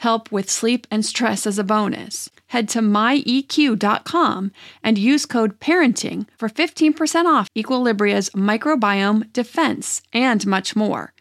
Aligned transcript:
help 0.00 0.32
with 0.32 0.50
sleep 0.50 0.86
and 0.90 1.04
stress 1.04 1.46
as 1.46 1.58
a 1.58 1.64
bonus. 1.64 2.28
Head 2.48 2.68
to 2.70 2.80
myeq.com 2.80 4.52
and 4.82 4.98
use 4.98 5.26
code 5.26 5.60
parenting 5.60 6.26
for 6.36 6.48
15% 6.48 7.26
off 7.26 7.48
Equilibria's 7.56 8.30
microbiome 8.30 9.32
defense 9.32 10.02
and 10.12 10.46
much 10.46 10.74
more. 10.74 11.12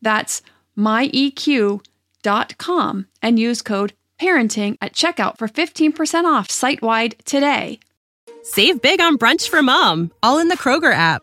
That's 0.00 0.42
myeq.com 0.76 1.82
and 3.22 3.38
use 3.38 3.62
code 3.62 3.92
parenting 4.20 4.76
at 4.80 4.94
checkout 4.94 5.38
for 5.38 5.48
15% 5.48 6.24
off 6.24 6.50
site 6.50 6.82
wide 6.82 7.16
today. 7.24 7.80
Save 8.42 8.80
big 8.80 9.00
on 9.00 9.18
brunch 9.18 9.48
for 9.48 9.62
mom, 9.62 10.10
all 10.22 10.38
in 10.38 10.48
the 10.48 10.56
Kroger 10.56 10.92
app. 10.92 11.22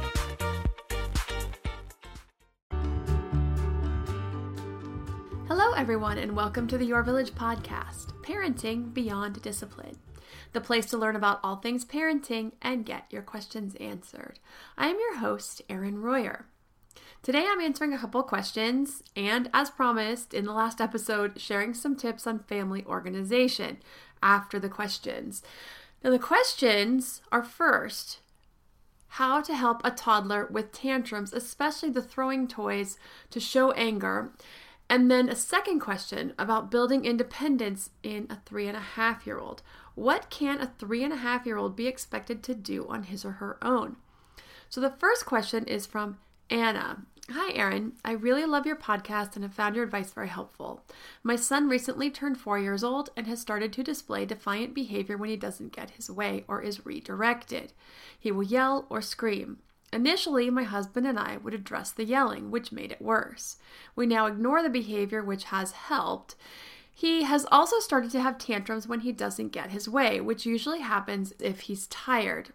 Everyone, 5.91 6.17
and 6.17 6.37
welcome 6.37 6.69
to 6.69 6.77
the 6.77 6.85
Your 6.85 7.03
Village 7.03 7.31
podcast, 7.31 8.13
Parenting 8.23 8.93
Beyond 8.93 9.41
Discipline, 9.41 9.97
the 10.53 10.61
place 10.61 10.85
to 10.85 10.97
learn 10.97 11.17
about 11.17 11.41
all 11.43 11.57
things 11.57 11.83
parenting 11.83 12.53
and 12.61 12.85
get 12.85 13.11
your 13.11 13.21
questions 13.21 13.75
answered. 13.75 14.39
I 14.77 14.87
am 14.87 14.97
your 14.97 15.17
host, 15.17 15.61
Erin 15.67 16.01
Royer. 16.01 16.45
Today, 17.21 17.43
I'm 17.45 17.59
answering 17.59 17.93
a 17.93 17.97
couple 17.97 18.23
questions 18.23 19.03
and, 19.17 19.49
as 19.53 19.69
promised 19.69 20.33
in 20.33 20.45
the 20.45 20.53
last 20.53 20.79
episode, 20.79 21.41
sharing 21.41 21.73
some 21.73 21.97
tips 21.97 22.25
on 22.25 22.39
family 22.39 22.85
organization 22.85 23.79
after 24.23 24.59
the 24.59 24.69
questions. 24.69 25.43
Now, 26.05 26.11
the 26.11 26.19
questions 26.19 27.21
are 27.33 27.43
first 27.43 28.21
how 29.15 29.41
to 29.41 29.53
help 29.53 29.81
a 29.83 29.91
toddler 29.91 30.47
with 30.49 30.71
tantrums, 30.71 31.33
especially 31.33 31.89
the 31.89 32.01
throwing 32.01 32.47
toys 32.47 32.97
to 33.29 33.41
show 33.41 33.71
anger. 33.71 34.31
And 34.91 35.09
then 35.09 35.29
a 35.29 35.35
second 35.37 35.79
question 35.79 36.33
about 36.37 36.69
building 36.69 37.05
independence 37.05 37.91
in 38.03 38.27
a 38.29 38.41
three 38.45 38.67
and 38.67 38.75
a 38.75 38.81
half 38.81 39.25
year 39.25 39.39
old. 39.39 39.61
What 39.95 40.29
can 40.29 40.59
a 40.59 40.73
three 40.77 41.01
and 41.01 41.13
a 41.13 41.15
half 41.15 41.45
year 41.45 41.55
old 41.55 41.77
be 41.77 41.87
expected 41.87 42.43
to 42.43 42.53
do 42.53 42.85
on 42.89 43.03
his 43.03 43.23
or 43.23 43.31
her 43.31 43.57
own? 43.61 43.95
So 44.67 44.81
the 44.81 44.89
first 44.89 45.25
question 45.25 45.63
is 45.63 45.85
from 45.85 46.17
Anna. 46.49 47.03
Hi, 47.29 47.53
Erin. 47.53 47.93
I 48.03 48.11
really 48.11 48.43
love 48.43 48.65
your 48.65 48.75
podcast 48.75 49.35
and 49.35 49.43
have 49.43 49.53
found 49.53 49.77
your 49.77 49.85
advice 49.85 50.11
very 50.11 50.27
helpful. 50.27 50.83
My 51.23 51.37
son 51.37 51.69
recently 51.69 52.11
turned 52.11 52.37
four 52.37 52.59
years 52.59 52.83
old 52.83 53.11
and 53.15 53.27
has 53.27 53.39
started 53.39 53.71
to 53.71 53.83
display 53.83 54.25
defiant 54.25 54.73
behavior 54.73 55.15
when 55.15 55.29
he 55.29 55.37
doesn't 55.37 55.71
get 55.71 55.91
his 55.91 56.09
way 56.11 56.43
or 56.49 56.61
is 56.61 56.85
redirected. 56.85 57.71
He 58.19 58.29
will 58.29 58.43
yell 58.43 58.87
or 58.89 59.01
scream. 59.01 59.59
Initially, 59.93 60.49
my 60.49 60.63
husband 60.63 61.05
and 61.05 61.19
I 61.19 61.37
would 61.37 61.53
address 61.53 61.91
the 61.91 62.05
yelling, 62.05 62.49
which 62.49 62.71
made 62.71 62.91
it 62.91 63.01
worse. 63.01 63.57
We 63.95 64.05
now 64.05 64.25
ignore 64.25 64.63
the 64.63 64.69
behavior, 64.69 65.23
which 65.23 65.45
has 65.45 65.71
helped. 65.73 66.35
He 66.93 67.23
has 67.23 67.45
also 67.51 67.79
started 67.79 68.11
to 68.11 68.21
have 68.21 68.37
tantrums 68.37 68.87
when 68.87 69.01
he 69.01 69.11
doesn't 69.11 69.49
get 69.49 69.71
his 69.71 69.89
way, 69.89 70.21
which 70.21 70.45
usually 70.45 70.79
happens 70.79 71.33
if 71.39 71.61
he's 71.61 71.87
tired. 71.87 72.53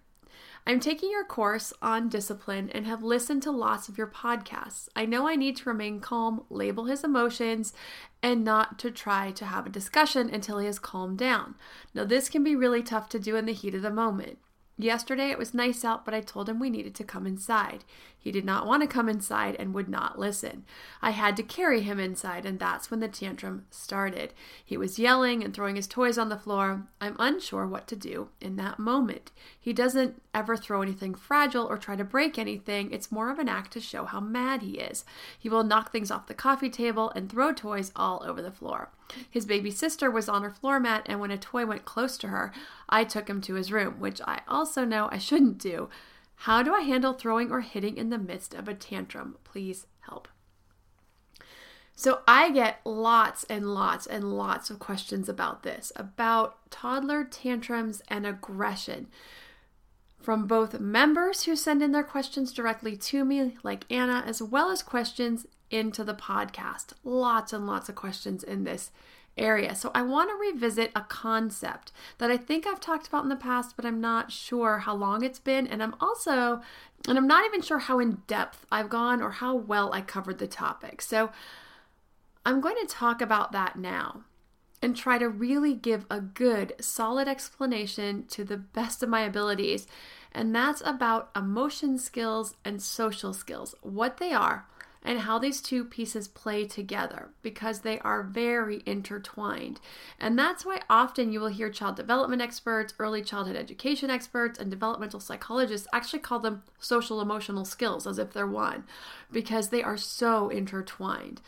I'm 0.69 0.81
taking 0.81 1.11
your 1.11 1.25
course 1.25 1.73
on 1.81 2.09
discipline 2.09 2.71
and 2.71 2.87
have 2.87 3.03
listened 3.03 3.43
to 3.45 3.53
lots 3.53 3.89
of 3.89 3.97
your 3.97 4.09
podcasts. 4.09 4.89
I 4.97 5.07
know 5.07 5.29
I 5.29 5.37
need 5.37 5.57
to 5.59 5.69
remain 5.69 6.01
calm, 6.01 6.45
label 6.51 6.87
his 6.87 7.05
emotions, 7.05 7.73
and 8.21 8.43
not 8.43 8.77
to 8.81 8.91
try 8.91 9.31
to 9.31 9.45
have 9.45 9.67
a 9.67 9.71
discussion 9.71 10.29
until 10.29 10.59
he 10.59 10.67
has 10.67 10.81
calmed 10.81 11.19
down. 11.19 11.55
Now, 11.95 12.05
this 12.05 12.29
can 12.29 12.43
be 12.43 12.57
really 12.57 12.83
tough 12.83 13.09
to 13.11 13.21
do 13.21 13.37
in 13.37 13.47
the 13.47 13.53
heat 13.53 13.77
of 13.77 13.83
the 13.83 13.91
moment. 13.91 14.39
Yesterday 14.79 15.31
it 15.31 15.39
was 15.39 15.55
nice 15.55 15.87
out, 15.87 16.05
but 16.05 16.13
I 16.13 16.21
told 16.21 16.51
him 16.51 16.59
we 16.59 16.69
needed 16.69 16.95
to 16.97 17.05
come 17.05 17.27
inside. 17.27 17.83
He 18.19 18.31
did 18.31 18.45
not 18.45 18.67
want 18.67 18.83
to 18.83 18.87
come 18.87 19.09
inside 19.09 19.57
and 19.59 19.73
would 19.73 19.89
not 19.89 20.19
listen. 20.19 20.67
I 21.01 21.11
had 21.11 21.35
to 21.39 21.43
carry 21.43 21.81
him 21.81 21.99
inside, 21.99 22.45
and 22.45 22.59
that's 22.59 22.91
when 22.91 23.01
the 23.01 23.09
tantrum 23.09 23.65
started. 23.71 24.35
He 24.63 24.77
was 24.77 24.99
yelling 24.99 25.43
and 25.43 25.55
throwing 25.55 25.77
his 25.77 25.87
toys 25.87 26.19
on 26.19 26.29
the 26.29 26.37
floor. 26.37 26.89
I'm 27.01 27.17
unsure 27.19 27.67
what 27.67 27.87
to 27.87 27.97
do 27.97 28.29
in 28.39 28.57
that 28.57 28.79
moment. 28.79 29.33
He 29.59 29.73
doesn't 29.73 30.21
ever 30.35 30.59
throw 30.59 30.83
anything 30.83 31.15
fragile 31.15 31.65
or 31.65 31.79
try 31.79 31.97
to 31.97 32.05
break 32.05 32.39
anything. 32.39 32.91
It's 32.91 33.11
more 33.11 33.31
of 33.31 33.39
an 33.39 33.49
act 33.49 33.73
to 33.73 33.81
show 33.81 34.05
how 34.05 34.21
mad 34.21 34.61
he 34.61 34.73
is. 34.73 35.07
He 35.39 35.49
will 35.49 35.65
knock 35.65 35.91
things 35.91 36.11
off 36.11 36.27
the 36.27 36.35
coffee 36.35 36.71
table 36.71 37.11
and 37.17 37.31
throw 37.31 37.55
toys 37.55 37.93
all 37.97 38.23
over 38.27 38.43
the 38.43 38.53
floor. 38.53 38.91
His 39.31 39.47
baby 39.47 39.71
sister 39.71 40.11
was 40.11 40.29
on 40.29 40.43
her 40.43 40.51
floor 40.51 40.81
mat, 40.81 41.05
and 41.07 41.21
when 41.21 41.31
a 41.31 41.39
toy 41.39 41.65
went 41.67 41.85
close 41.85 42.17
to 42.19 42.29
her, 42.29 42.53
I 42.89 43.05
took 43.05 43.29
him 43.29 43.41
to 43.43 43.55
his 43.55 43.73
room, 43.73 44.01
which 44.01 44.21
I 44.27 44.41
also 44.49 44.85
know 44.85 45.09
I 45.11 45.19
shouldn't 45.19 45.59
do. 45.59 45.89
How 46.41 46.63
do 46.63 46.75
I 46.75 46.81
handle 46.81 47.13
throwing 47.13 47.51
or 47.51 47.61
hitting 47.61 47.97
in 47.97 48.11
the 48.11 48.19
midst 48.19 48.55
of 48.55 48.69
a 48.69 48.75
tantrum? 48.75 49.37
Please 49.45 49.87
help. 50.01 50.29
So, 51.99 52.21
I 52.29 52.51
get 52.51 52.81
lots 52.85 53.45
and 53.45 53.73
lots 53.73 54.07
and 54.07 54.37
lots 54.37 54.69
of 54.69 54.79
questions 54.79 55.31
about 55.31 55.63
this, 55.63 55.93
about 55.97 56.71
toddler 56.71 57.25
tantrums 57.25 58.03
and 58.09 58.27
aggression 58.27 59.07
from 60.21 60.47
both 60.47 60.81
members 60.81 61.45
who 61.45 61.55
send 61.55 61.83
in 61.83 61.93
their 61.93 62.03
questions 62.03 62.53
directly 62.53 62.97
to 62.97 63.25
me, 63.25 63.57
like 63.63 63.87
Anna, 63.91 64.25
as 64.27 64.43
well 64.43 64.71
as 64.71 64.83
questions 64.83 65.47
into 65.71 66.05
the 66.05 66.15
podcast. 66.15 66.93
Lots 67.05 67.53
and 67.53 67.67
lots 67.67 67.89
of 67.89 67.95
questions 67.95 68.43
in 68.43 68.65
this 68.65 68.91
area. 69.39 69.75
So 69.75 69.91
I 69.95 70.03
want 70.03 70.31
to 70.31 70.37
revisit 70.37 70.91
a 70.95 71.03
concept 71.03 71.93
that 72.19 72.31
I 72.31 72.37
think 72.37 72.67
I've 72.67 72.81
talked 72.81 73.09
about 73.09 73.23
in 73.23 73.29
the 73.29 73.37
past, 73.37 73.77
but 73.77 73.85
I'm 73.85 74.01
not 74.01 74.33
sure 74.33 74.79
how 74.79 74.95
long 74.95 75.23
it's 75.23 75.39
been. 75.39 75.67
And 75.67 75.83
I'm 75.83 75.95
also, 76.01 76.61
and 77.09 77.19
I'm 77.19 77.27
not 77.27 77.45
even 77.45 77.63
sure 77.63 77.79
how 77.79 77.99
in 77.99 78.23
depth 78.27 78.65
I've 78.71 78.89
gone 78.89 79.21
or 79.21 79.33
how 79.33 79.55
well 79.55 79.93
I 79.93 80.01
covered 80.01 80.39
the 80.39 80.47
topic. 80.47 81.03
So 81.03 81.31
I'm 82.45 82.61
going 82.61 82.77
to 82.81 82.87
talk 82.87 83.21
about 83.21 83.53
that 83.53 83.77
now 83.77 84.23
and 84.83 84.97
try 84.97 85.19
to 85.19 85.29
really 85.29 85.75
give 85.75 86.07
a 86.11 86.21
good, 86.21 86.75
solid 86.81 87.29
explanation 87.29 88.25
to 88.29 88.45
the 88.45 88.57
best 88.57 89.03
of 89.03 89.09
my 89.09 89.23
abilities. 89.23 89.87
And 90.33 90.55
that's 90.55 90.83
about 90.85 91.31
emotion 91.35 91.99
skills 91.99 92.55
and 92.65 92.83
social 92.83 93.33
skills, 93.33 93.75
what 93.81 94.19
they 94.19 94.33
are 94.33 94.67
and 95.07 95.21
how 95.21 95.39
these 95.39 95.63
two 95.63 95.85
pieces 95.85 96.27
play 96.27 96.67
together 96.67 97.29
because 97.41 97.81
they 97.81 98.01
are 98.01 98.25
very 98.25 98.83
intertwined. 98.85 99.81
And 100.19 100.37
that's 100.37 100.67
why 100.67 100.81
often 100.91 101.33
you 101.33 101.39
will 101.39 101.47
hear 101.47 101.71
child 101.71 101.95
development 101.95 102.43
experts, 102.43 102.93
early 102.99 103.23
childhood 103.23 103.55
education 103.55 104.11
experts, 104.11 104.59
and 104.59 104.69
developmental 104.69 105.21
psychologists 105.21 105.87
actually 105.93 106.19
call 106.19 106.41
them 106.41 106.65
social 106.81 107.21
emotional 107.21 107.65
skills 107.65 108.05
as 108.05 108.19
if 108.19 108.33
they're 108.33 108.49
one 108.49 108.83
because 109.31 109.69
they 109.69 109.83
are 109.83 109.97
so 109.97 110.49
intertwined. 110.49 111.41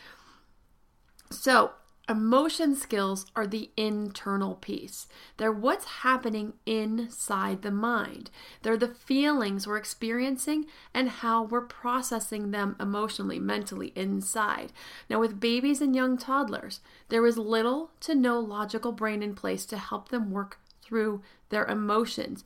So, 1.29 1.71
Emotion 2.09 2.75
skills 2.75 3.27
are 3.35 3.45
the 3.45 3.69
internal 3.77 4.55
piece. 4.55 5.07
They're 5.37 5.51
what's 5.51 5.85
happening 5.85 6.53
inside 6.65 7.61
the 7.61 7.69
mind. 7.69 8.31
They're 8.63 8.77
the 8.77 8.87
feelings 8.87 9.67
we're 9.67 9.77
experiencing 9.77 10.65
and 10.91 11.07
how 11.07 11.43
we're 11.43 11.61
processing 11.61 12.49
them 12.49 12.75
emotionally, 12.79 13.37
mentally 13.37 13.93
inside. 13.95 14.73
Now, 15.07 15.19
with 15.19 15.39
babies 15.39 15.81
and 15.81 15.95
young 15.95 16.17
toddlers, 16.17 16.79
there 17.09 17.27
is 17.27 17.37
little 17.37 17.91
to 17.99 18.15
no 18.15 18.39
logical 18.39 18.91
brain 18.91 19.21
in 19.21 19.35
place 19.35 19.67
to 19.67 19.77
help 19.77 20.09
them 20.09 20.31
work 20.31 20.57
through 20.81 21.21
their 21.49 21.65
emotions, 21.65 22.43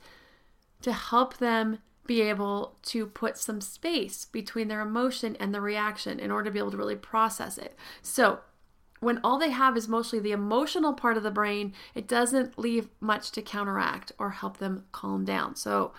to 0.81 0.91
help 0.91 1.37
them 1.37 1.79
be 2.05 2.21
able 2.21 2.75
to 2.81 3.05
put 3.05 3.37
some 3.37 3.61
space 3.61 4.25
between 4.25 4.67
their 4.67 4.81
emotion 4.81 5.37
and 5.39 5.53
the 5.53 5.61
reaction 5.61 6.19
in 6.19 6.31
order 6.31 6.49
to 6.49 6.51
be 6.51 6.59
able 6.59 6.71
to 6.71 6.75
really 6.75 6.97
process 6.97 7.57
it. 7.57 7.77
So, 8.01 8.41
when 9.03 9.19
all 9.23 9.37
they 9.37 9.51
have 9.51 9.77
is 9.77 9.87
mostly 9.87 10.19
the 10.19 10.31
emotional 10.31 10.93
part 10.93 11.17
of 11.17 11.23
the 11.23 11.31
brain, 11.31 11.73
it 11.93 12.07
doesn't 12.07 12.57
leave 12.57 12.89
much 12.99 13.31
to 13.31 13.41
counteract 13.41 14.11
or 14.17 14.31
help 14.31 14.57
them 14.57 14.85
calm 14.91 15.25
down. 15.25 15.55
So, 15.55 15.93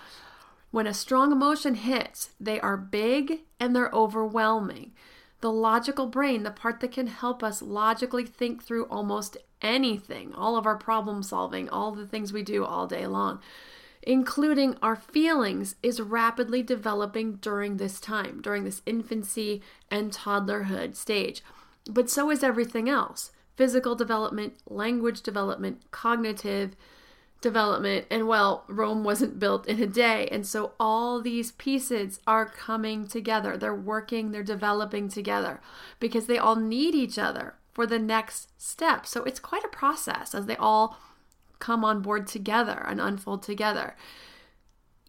when 0.71 0.87
a 0.89 0.95
strong 0.95 1.31
emotion 1.31 1.77
hits, 1.77 2.31
they 2.41 2.59
are 2.61 2.77
big 2.77 3.43
and 3.61 3.77
they're 3.77 3.91
overwhelming. 3.93 4.93
The 5.41 5.53
logical 5.53 6.07
brain, 6.07 6.43
the 6.43 6.51
part 6.51 6.81
that 6.81 6.91
can 6.91 7.07
help 7.07 7.45
us 7.45 7.63
logically 7.63 8.25
think 8.25 8.63
through 8.63 8.87
almost 8.87 9.37
anything, 9.63 10.35
all 10.35 10.57
of 10.57 10.67
our 10.67 10.77
problem 10.77 11.23
solving, 11.23 11.69
all 11.69 11.93
the 11.93 12.07
things 12.07 12.33
we 12.33 12.43
do 12.43 12.65
all 12.65 12.87
day 12.87 13.07
long, 13.07 13.41
including 14.03 14.77
our 14.83 14.97
feelings, 14.97 15.77
is 15.83 16.01
rapidly 16.01 16.63
developing 16.63 17.37
during 17.37 17.77
this 17.77 18.01
time, 18.01 18.41
during 18.43 18.65
this 18.65 18.83
infancy 18.85 19.63
and 19.91 20.13
toddlerhood 20.13 20.97
stage. 20.97 21.43
But 21.87 22.11
so 22.11 22.31
is 22.31 22.43
everything 22.43 22.89
else 22.89 23.33
physical 23.57 23.95
development, 23.95 24.55
language 24.67 25.23
development, 25.23 25.91
cognitive 25.93 26.75
development. 27.41 28.07
And 28.11 28.27
well, 28.27 28.65
Rome 28.69 29.05
wasn't 29.05 29.39
built 29.39 29.69
in 29.69 29.81
a 29.81 29.87
day. 29.87 30.27
And 30.33 30.47
so 30.47 30.73
all 30.81 31.21
these 31.21 31.53
pieces 31.53 32.21
are 32.27 32.47
coming 32.47 33.07
together. 33.07 33.57
They're 33.57 33.75
working, 33.75 34.33
they're 34.33 34.43
developing 34.43 35.09
together 35.09 35.61
because 36.01 36.27
they 36.27 36.39
all 36.39 36.57
need 36.57 36.95
each 36.95 37.19
other 37.19 37.55
for 37.73 37.87
the 37.87 37.99
next 37.99 38.61
step. 38.61 39.07
So 39.07 39.23
it's 39.25 39.39
quite 39.39 39.65
a 39.65 39.69
process 39.69 40.35
as 40.35 40.47
they 40.47 40.57
all 40.57 40.99
come 41.59 41.85
on 41.85 42.01
board 42.01 42.27
together 42.27 42.85
and 42.89 43.01
unfold 43.01 43.43
together. 43.43 43.95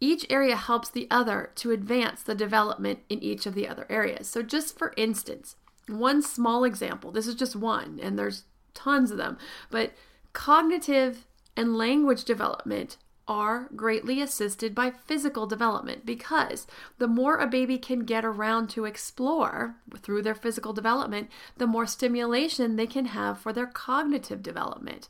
Each 0.02 0.26
area 0.30 0.58
helps 0.58 0.90
the 0.90 1.08
other 1.10 1.52
to 1.56 1.72
advance 1.72 2.22
the 2.22 2.36
development 2.36 3.00
in 3.08 3.24
each 3.24 3.46
of 3.46 3.56
the 3.56 3.68
other 3.68 3.86
areas. 3.90 4.28
So, 4.28 4.42
just 4.42 4.78
for 4.78 4.94
instance, 4.98 5.56
one 5.88 6.22
small 6.22 6.64
example, 6.64 7.12
this 7.12 7.28
is 7.28 7.36
just 7.36 7.56
one, 7.56 8.00
and 8.02 8.18
there's 8.18 8.44
tons 8.74 9.12
of 9.12 9.18
them, 9.18 9.38
but 9.70 9.94
cognitive 10.34 11.26
and 11.56 11.78
language 11.78 12.24
development 12.24 12.98
are 13.28 13.70
greatly 13.76 14.22
assisted 14.22 14.76
by 14.76 14.92
physical 14.92 15.48
development 15.48 16.06
because 16.06 16.68
the 17.00 17.08
more 17.08 17.38
a 17.38 17.48
baby 17.48 17.78
can 17.78 18.02
get 18.02 18.24
around 18.24 18.70
to 18.70 18.86
explore 18.86 19.76
through 19.98 20.22
their 20.22 20.36
physical 20.36 20.74
development, 20.74 21.30
the 21.58 21.66
more 21.66 21.88
stimulation 21.88 22.76
they 22.76 22.86
can 22.86 23.06
have 23.06 23.40
for 23.40 23.52
their 23.52 23.66
cognitive 23.66 24.44
development. 24.44 25.10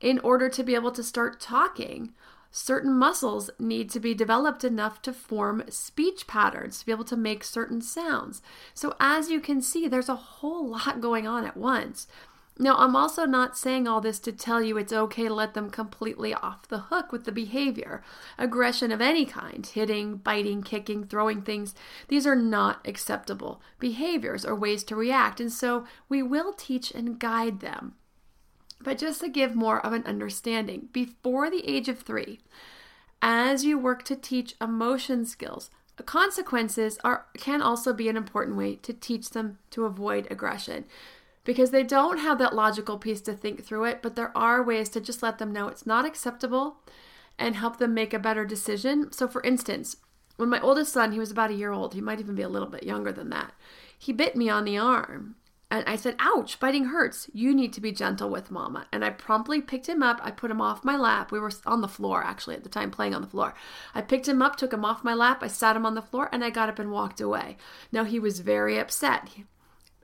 In 0.00 0.18
order 0.20 0.48
to 0.48 0.62
be 0.62 0.74
able 0.74 0.92
to 0.92 1.02
start 1.02 1.40
talking, 1.40 2.14
certain 2.50 2.92
muscles 2.92 3.50
need 3.58 3.90
to 3.90 4.00
be 4.00 4.14
developed 4.14 4.64
enough 4.64 5.00
to 5.02 5.12
form 5.12 5.64
speech 5.68 6.26
patterns 6.26 6.80
to 6.80 6.86
be 6.86 6.92
able 6.92 7.04
to 7.04 7.16
make 7.16 7.44
certain 7.44 7.80
sounds. 7.80 8.42
So, 8.74 8.94
as 9.00 9.30
you 9.30 9.40
can 9.40 9.62
see, 9.62 9.88
there's 9.88 10.08
a 10.08 10.16
whole 10.16 10.68
lot 10.68 11.00
going 11.00 11.26
on 11.26 11.44
at 11.44 11.56
once. 11.56 12.06
Now, 12.62 12.76
I'm 12.76 12.94
also 12.94 13.24
not 13.24 13.56
saying 13.56 13.88
all 13.88 14.02
this 14.02 14.18
to 14.18 14.32
tell 14.32 14.62
you 14.62 14.76
it's 14.76 14.92
okay 14.92 15.28
to 15.28 15.32
let 15.32 15.54
them 15.54 15.70
completely 15.70 16.34
off 16.34 16.68
the 16.68 16.78
hook 16.78 17.10
with 17.10 17.24
the 17.24 17.32
behavior. 17.32 18.02
Aggression 18.36 18.92
of 18.92 19.00
any 19.00 19.24
kind, 19.24 19.64
hitting, 19.64 20.16
biting, 20.16 20.62
kicking, 20.62 21.04
throwing 21.04 21.40
things, 21.40 21.74
these 22.08 22.26
are 22.26 22.36
not 22.36 22.86
acceptable 22.86 23.62
behaviors 23.78 24.44
or 24.44 24.54
ways 24.54 24.84
to 24.84 24.94
react, 24.94 25.40
and 25.40 25.50
so 25.50 25.86
we 26.10 26.22
will 26.22 26.52
teach 26.52 26.90
and 26.90 27.18
guide 27.18 27.60
them. 27.60 27.94
But 28.82 28.98
just 28.98 29.20
to 29.20 29.28
give 29.28 29.54
more 29.54 29.84
of 29.84 29.92
an 29.92 30.04
understanding, 30.06 30.88
before 30.92 31.50
the 31.50 31.68
age 31.68 31.88
of 31.88 32.00
three, 32.00 32.40
as 33.20 33.64
you 33.64 33.78
work 33.78 34.04
to 34.04 34.16
teach 34.16 34.54
emotion 34.60 35.26
skills, 35.26 35.70
consequences 36.02 36.98
are 37.04 37.26
can 37.36 37.62
also 37.62 37.92
be 37.92 38.08
an 38.08 38.16
important 38.16 38.56
way 38.56 38.76
to 38.76 38.92
teach 38.92 39.30
them 39.30 39.58
to 39.70 39.84
avoid 39.84 40.26
aggression 40.30 40.84
because 41.44 41.70
they 41.70 41.82
don't 41.82 42.18
have 42.18 42.38
that 42.38 42.54
logical 42.54 42.98
piece 42.98 43.20
to 43.22 43.32
think 43.32 43.64
through 43.64 43.84
it, 43.84 44.02
but 44.02 44.14
there 44.14 44.36
are 44.36 44.62
ways 44.62 44.88
to 44.90 45.00
just 45.00 45.22
let 45.22 45.38
them 45.38 45.52
know 45.52 45.68
it's 45.68 45.86
not 45.86 46.04
acceptable 46.04 46.76
and 47.38 47.56
help 47.56 47.78
them 47.78 47.94
make 47.94 48.12
a 48.12 48.18
better 48.18 48.44
decision. 48.44 49.10
So 49.12 49.26
for 49.26 49.42
instance, 49.42 49.96
when 50.36 50.50
my 50.50 50.60
oldest 50.60 50.92
son, 50.92 51.12
he 51.12 51.18
was 51.18 51.30
about 51.30 51.50
a 51.50 51.54
year 51.54 51.72
old, 51.72 51.94
he 51.94 52.00
might 52.00 52.20
even 52.20 52.34
be 52.34 52.42
a 52.42 52.48
little 52.48 52.68
bit 52.68 52.82
younger 52.82 53.12
than 53.12 53.30
that. 53.30 53.52
He 53.98 54.12
bit 54.12 54.36
me 54.36 54.48
on 54.48 54.64
the 54.64 54.78
arm 54.78 55.36
and 55.70 55.84
I 55.86 55.94
said, 55.94 56.16
Ouch, 56.18 56.58
biting 56.58 56.86
hurts. 56.86 57.30
You 57.32 57.54
need 57.54 57.72
to 57.74 57.80
be 57.80 57.92
gentle 57.92 58.28
with 58.28 58.50
mama. 58.50 58.86
And 58.92 59.04
I 59.04 59.10
promptly 59.10 59.60
picked 59.60 59.88
him 59.88 60.02
up. 60.02 60.20
I 60.22 60.32
put 60.32 60.50
him 60.50 60.60
off 60.60 60.84
my 60.84 60.96
lap. 60.96 61.30
We 61.30 61.38
were 61.38 61.52
on 61.64 61.80
the 61.80 61.88
floor, 61.88 62.24
actually, 62.24 62.56
at 62.56 62.64
the 62.64 62.68
time, 62.68 62.90
playing 62.90 63.14
on 63.14 63.22
the 63.22 63.28
floor. 63.28 63.54
I 63.94 64.02
picked 64.02 64.26
him 64.26 64.42
up, 64.42 64.56
took 64.56 64.72
him 64.72 64.84
off 64.84 65.04
my 65.04 65.14
lap. 65.14 65.42
I 65.42 65.46
sat 65.46 65.76
him 65.76 65.86
on 65.86 65.94
the 65.94 66.02
floor, 66.02 66.28
and 66.32 66.42
I 66.42 66.50
got 66.50 66.68
up 66.68 66.80
and 66.80 66.90
walked 66.90 67.20
away. 67.20 67.56
Now, 67.92 68.04
he 68.04 68.18
was 68.18 68.40
very 68.40 68.78
upset. 68.78 69.28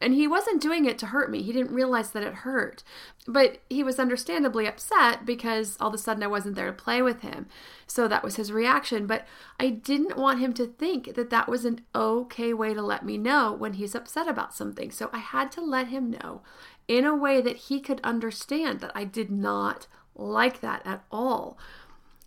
And 0.01 0.13
he 0.13 0.27
wasn't 0.27 0.61
doing 0.61 0.85
it 0.85 0.99
to 0.99 1.07
hurt 1.07 1.31
me. 1.31 1.43
He 1.43 1.53
didn't 1.53 1.75
realize 1.75 2.11
that 2.11 2.23
it 2.23 2.35
hurt. 2.35 2.83
But 3.27 3.59
he 3.71 3.83
was 3.83 3.99
understandably 3.99 4.67
upset 4.67 5.25
because 5.25 5.77
all 5.81 5.89
of 5.89 5.95
a 5.95 5.99
sudden 5.99 6.23
I 6.23 6.27
wasn't 6.27 6.55
there 6.55 6.67
to 6.67 6.73
play 6.73 7.01
with 7.01 7.23
him. 7.23 7.47
So 7.87 8.07
that 8.07 8.23
was 8.23 8.37
his 8.37 8.53
reaction. 8.53 9.07
But 9.07 9.27
I 9.59 9.71
didn't 9.71 10.19
want 10.19 10.41
him 10.41 10.53
to 10.55 10.67
think 10.67 11.15
that 11.15 11.31
that 11.31 11.49
was 11.49 11.65
an 11.65 11.81
okay 11.95 12.53
way 12.53 12.75
to 12.75 12.83
let 12.83 13.05
me 13.07 13.17
know 13.17 13.53
when 13.53 13.75
he's 13.75 13.95
upset 13.95 14.29
about 14.29 14.55
something. 14.55 14.91
So 14.91 15.09
I 15.13 15.19
had 15.19 15.51
to 15.53 15.63
let 15.63 15.89
him 15.89 16.11
know 16.11 16.43
in 16.89 17.05
a 17.05 17.17
way 17.17 17.41
that 17.41 17.57
he 17.57 17.81
could 17.81 18.01
understand 18.05 18.81
that 18.81 18.93
I 18.95 19.05
did 19.05 19.31
not 19.31 19.87
like 20.15 20.61
that 20.61 20.83
at 20.85 21.05
all. 21.11 21.59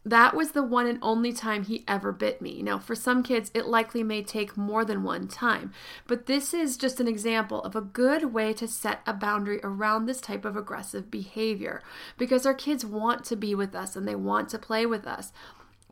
That 0.05 0.33
was 0.33 0.51
the 0.51 0.63
one 0.63 0.87
and 0.87 0.97
only 1.01 1.33
time 1.33 1.65
he 1.65 1.83
ever 1.87 2.11
bit 2.11 2.41
me. 2.41 2.61
Now, 2.61 2.79
for 2.79 2.95
some 2.95 3.21
kids, 3.21 3.51
it 3.53 3.65
likely 3.65 4.01
may 4.01 4.23
take 4.23 4.55
more 4.55 4.85
than 4.85 5.03
one 5.03 5.27
time, 5.27 5.73
but 6.07 6.25
this 6.25 6.53
is 6.53 6.77
just 6.77 6.99
an 6.99 7.07
example 7.07 7.61
of 7.63 7.75
a 7.75 7.81
good 7.81 8.33
way 8.33 8.53
to 8.53 8.67
set 8.67 9.01
a 9.05 9.13
boundary 9.13 9.59
around 9.61 10.05
this 10.05 10.21
type 10.21 10.45
of 10.45 10.55
aggressive 10.55 11.11
behavior 11.11 11.83
because 12.17 12.45
our 12.45 12.53
kids 12.53 12.85
want 12.85 13.25
to 13.25 13.35
be 13.35 13.53
with 13.53 13.75
us 13.75 13.95
and 13.95 14.07
they 14.07 14.15
want 14.15 14.49
to 14.49 14.57
play 14.57 14.85
with 14.85 15.05
us 15.05 15.33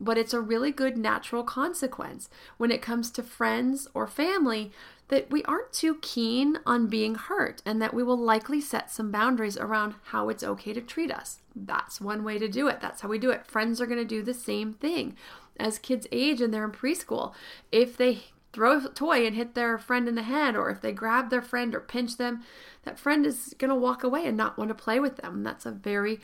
but 0.00 0.16
it's 0.16 0.34
a 0.34 0.40
really 0.40 0.70
good 0.70 0.96
natural 0.96 1.42
consequence 1.42 2.28
when 2.56 2.70
it 2.70 2.82
comes 2.82 3.10
to 3.10 3.22
friends 3.22 3.88
or 3.94 4.06
family 4.06 4.70
that 5.08 5.30
we 5.30 5.42
aren't 5.44 5.72
too 5.72 5.98
keen 6.02 6.58
on 6.66 6.86
being 6.86 7.14
hurt 7.14 7.62
and 7.64 7.80
that 7.80 7.94
we 7.94 8.02
will 8.02 8.16
likely 8.16 8.60
set 8.60 8.90
some 8.90 9.10
boundaries 9.10 9.56
around 9.56 9.94
how 10.04 10.28
it's 10.28 10.44
okay 10.44 10.72
to 10.72 10.80
treat 10.80 11.10
us. 11.10 11.40
That's 11.56 12.00
one 12.00 12.24
way 12.24 12.38
to 12.38 12.48
do 12.48 12.68
it. 12.68 12.80
That's 12.80 13.00
how 13.00 13.08
we 13.08 13.18
do 13.18 13.30
it. 13.30 13.46
Friends 13.46 13.80
are 13.80 13.86
going 13.86 13.98
to 13.98 14.04
do 14.04 14.22
the 14.22 14.34
same 14.34 14.74
thing. 14.74 15.16
As 15.58 15.78
kids 15.78 16.06
age 16.12 16.40
and 16.40 16.52
they're 16.52 16.64
in 16.64 16.72
preschool, 16.72 17.34
if 17.72 17.96
they 17.96 18.24
throw 18.52 18.78
a 18.78 18.88
toy 18.88 19.26
and 19.26 19.34
hit 19.34 19.54
their 19.54 19.78
friend 19.78 20.08
in 20.08 20.14
the 20.14 20.22
head, 20.22 20.56
or 20.56 20.70
if 20.70 20.80
they 20.80 20.92
grab 20.92 21.30
their 21.30 21.42
friend 21.42 21.74
or 21.74 21.80
pinch 21.80 22.16
them, 22.16 22.42
that 22.84 22.98
friend 22.98 23.26
is 23.26 23.54
going 23.58 23.70
to 23.70 23.74
walk 23.74 24.02
away 24.02 24.26
and 24.26 24.36
not 24.36 24.56
want 24.56 24.68
to 24.68 24.74
play 24.74 25.00
with 25.00 25.16
them. 25.16 25.42
That's 25.42 25.66
a 25.66 25.70
very 25.70 26.20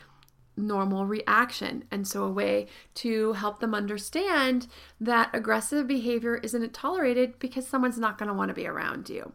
normal 0.57 1.05
reaction. 1.05 1.83
And 1.91 2.07
so, 2.07 2.23
a 2.23 2.31
way 2.31 2.67
to 2.95 3.33
help 3.33 3.59
them 3.59 3.75
understand 3.75 4.67
that 4.99 5.29
aggressive 5.33 5.87
behavior 5.87 6.37
isn't 6.37 6.73
tolerated 6.73 7.39
because 7.39 7.67
someone's 7.67 7.99
not 7.99 8.17
going 8.17 8.27
to 8.27 8.33
want 8.33 8.49
to 8.49 8.55
be 8.55 8.67
around 8.67 9.09
you. 9.09 9.33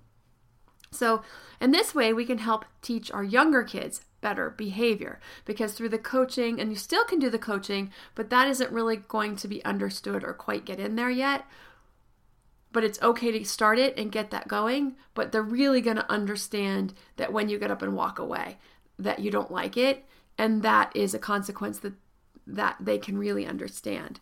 So, 0.90 1.22
in 1.60 1.70
this 1.70 1.94
way, 1.94 2.12
we 2.12 2.24
can 2.24 2.38
help 2.38 2.64
teach 2.82 3.10
our 3.12 3.22
younger 3.22 3.62
kids 3.62 4.02
better 4.20 4.50
behavior 4.50 5.20
because 5.44 5.72
through 5.72 5.88
the 5.88 5.98
coaching, 5.98 6.60
and 6.60 6.70
you 6.70 6.76
still 6.76 7.04
can 7.04 7.18
do 7.18 7.30
the 7.30 7.38
coaching, 7.38 7.90
but 8.14 8.30
that 8.30 8.48
isn't 8.48 8.72
really 8.72 8.96
going 8.96 9.36
to 9.36 9.48
be 9.48 9.64
understood 9.64 10.24
or 10.24 10.32
quite 10.32 10.64
get 10.64 10.80
in 10.80 10.96
there 10.96 11.10
yet. 11.10 11.44
But 12.72 12.84
it's 12.84 13.02
okay 13.02 13.32
to 13.32 13.44
start 13.44 13.78
it 13.78 13.96
and 13.96 14.12
get 14.12 14.30
that 14.30 14.48
going, 14.48 14.96
but 15.14 15.32
they're 15.32 15.42
really 15.42 15.80
going 15.80 15.96
to 15.96 16.10
understand 16.10 16.94
that 17.16 17.32
when 17.32 17.48
you 17.48 17.58
get 17.58 17.70
up 17.70 17.82
and 17.82 17.96
walk 17.96 18.18
away, 18.18 18.58
that 18.98 19.18
you 19.18 19.30
don't 19.30 19.50
like 19.50 19.76
it 19.76 20.04
and 20.40 20.62
that 20.62 20.90
is 20.94 21.14
a 21.14 21.18
consequence 21.18 21.78
that 21.80 21.94
that 22.46 22.76
they 22.80 22.98
can 22.98 23.16
really 23.18 23.46
understand 23.46 24.20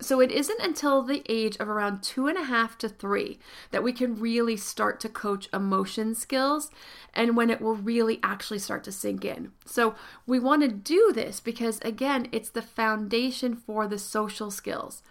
So 0.00 0.20
it 0.20 0.30
isn't 0.30 0.60
until 0.62 1.02
the 1.02 1.24
age 1.28 1.56
of 1.58 1.68
around 1.68 2.02
two 2.04 2.28
and 2.28 2.38
a 2.38 2.44
half 2.44 2.78
to 2.78 2.88
three 2.88 3.40
that 3.72 3.82
we 3.82 3.92
can 3.92 4.20
really 4.20 4.56
start 4.56 5.00
to 5.00 5.08
coach 5.08 5.48
emotion 5.52 6.14
skills 6.14 6.70
and 7.12 7.36
when 7.36 7.50
it 7.50 7.60
will 7.60 7.74
really 7.74 8.20
actually 8.22 8.60
start 8.60 8.84
to 8.84 8.92
sink 8.92 9.24
in. 9.24 9.50
So 9.66 9.96
we 10.24 10.38
want 10.38 10.62
to 10.62 10.68
do 10.68 11.12
this 11.12 11.40
because, 11.40 11.80
again, 11.80 12.28
it's 12.30 12.50
the 12.50 12.62
foundation 12.62 13.56
for 13.56 13.88
the 13.88 13.98
social 13.98 14.50
skills. 14.52 15.02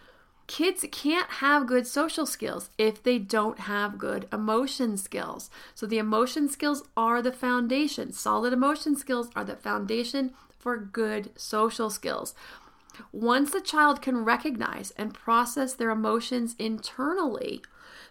Kids 0.47 0.85
can't 0.91 1.29
have 1.29 1.67
good 1.67 1.85
social 1.85 2.25
skills 2.25 2.69
if 2.77 3.03
they 3.03 3.19
don't 3.19 3.59
have 3.59 3.97
good 3.97 4.27
emotion 4.31 4.95
skills. 4.95 5.49
So 5.75 5.85
the 5.85 5.97
emotion 5.97 6.47
skills 6.47 6.83
are 6.95 7.21
the 7.21 7.33
foundation. 7.33 8.13
Solid 8.13 8.53
emotion 8.53 8.95
skills 8.95 9.29
are 9.35 9.43
the 9.43 9.57
foundation 9.57 10.33
for 10.57 10.77
good 10.77 11.31
social 11.37 11.89
skills. 11.89 12.33
Once 13.11 13.53
a 13.53 13.61
child 13.61 14.01
can 14.01 14.23
recognize 14.23 14.91
and 14.91 15.13
process 15.13 15.73
their 15.73 15.89
emotions 15.89 16.55
internally, 16.57 17.61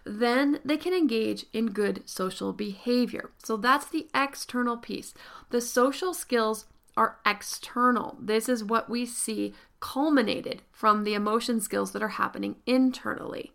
then 0.05 0.59
they 0.63 0.77
can 0.77 0.93
engage 0.93 1.45
in 1.53 1.71
good 1.71 2.07
social 2.07 2.53
behavior. 2.53 3.31
So 3.43 3.57
that's 3.57 3.87
the 3.87 4.07
external 4.13 4.77
piece. 4.77 5.13
The 5.49 5.59
social 5.59 6.13
skills 6.13 6.65
are 6.95 7.17
external. 7.25 8.17
This 8.19 8.49
is 8.49 8.63
what 8.63 8.89
we 8.89 9.05
see 9.05 9.53
culminated 9.79 10.61
from 10.71 11.03
the 11.03 11.13
emotion 11.13 11.61
skills 11.61 11.91
that 11.91 12.01
are 12.03 12.09
happening 12.09 12.55
internally. 12.65 13.51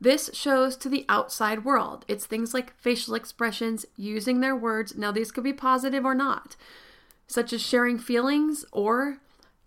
This 0.00 0.30
shows 0.32 0.76
to 0.78 0.88
the 0.88 1.06
outside 1.08 1.64
world. 1.64 2.04
It's 2.08 2.26
things 2.26 2.52
like 2.52 2.76
facial 2.76 3.14
expressions, 3.14 3.86
using 3.96 4.40
their 4.40 4.56
words. 4.56 4.96
Now, 4.96 5.12
these 5.12 5.30
could 5.30 5.44
be 5.44 5.52
positive 5.52 6.04
or 6.04 6.14
not, 6.14 6.56
such 7.26 7.52
as 7.52 7.62
sharing 7.62 7.98
feelings 7.98 8.64
or 8.72 9.18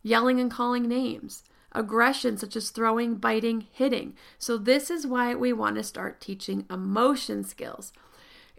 yelling 0.03 0.39
and 0.39 0.51
calling 0.51 0.87
names, 0.87 1.43
aggression 1.71 2.37
such 2.37 2.55
as 2.55 2.69
throwing, 2.69 3.15
biting, 3.15 3.67
hitting. 3.71 4.15
So, 4.37 4.57
this 4.57 4.91
is 4.91 5.07
why 5.07 5.33
we 5.33 5.53
want 5.53 5.75
to 5.77 5.83
start 5.83 6.21
teaching 6.21 6.65
emotion 6.69 7.43
skills. 7.43 7.91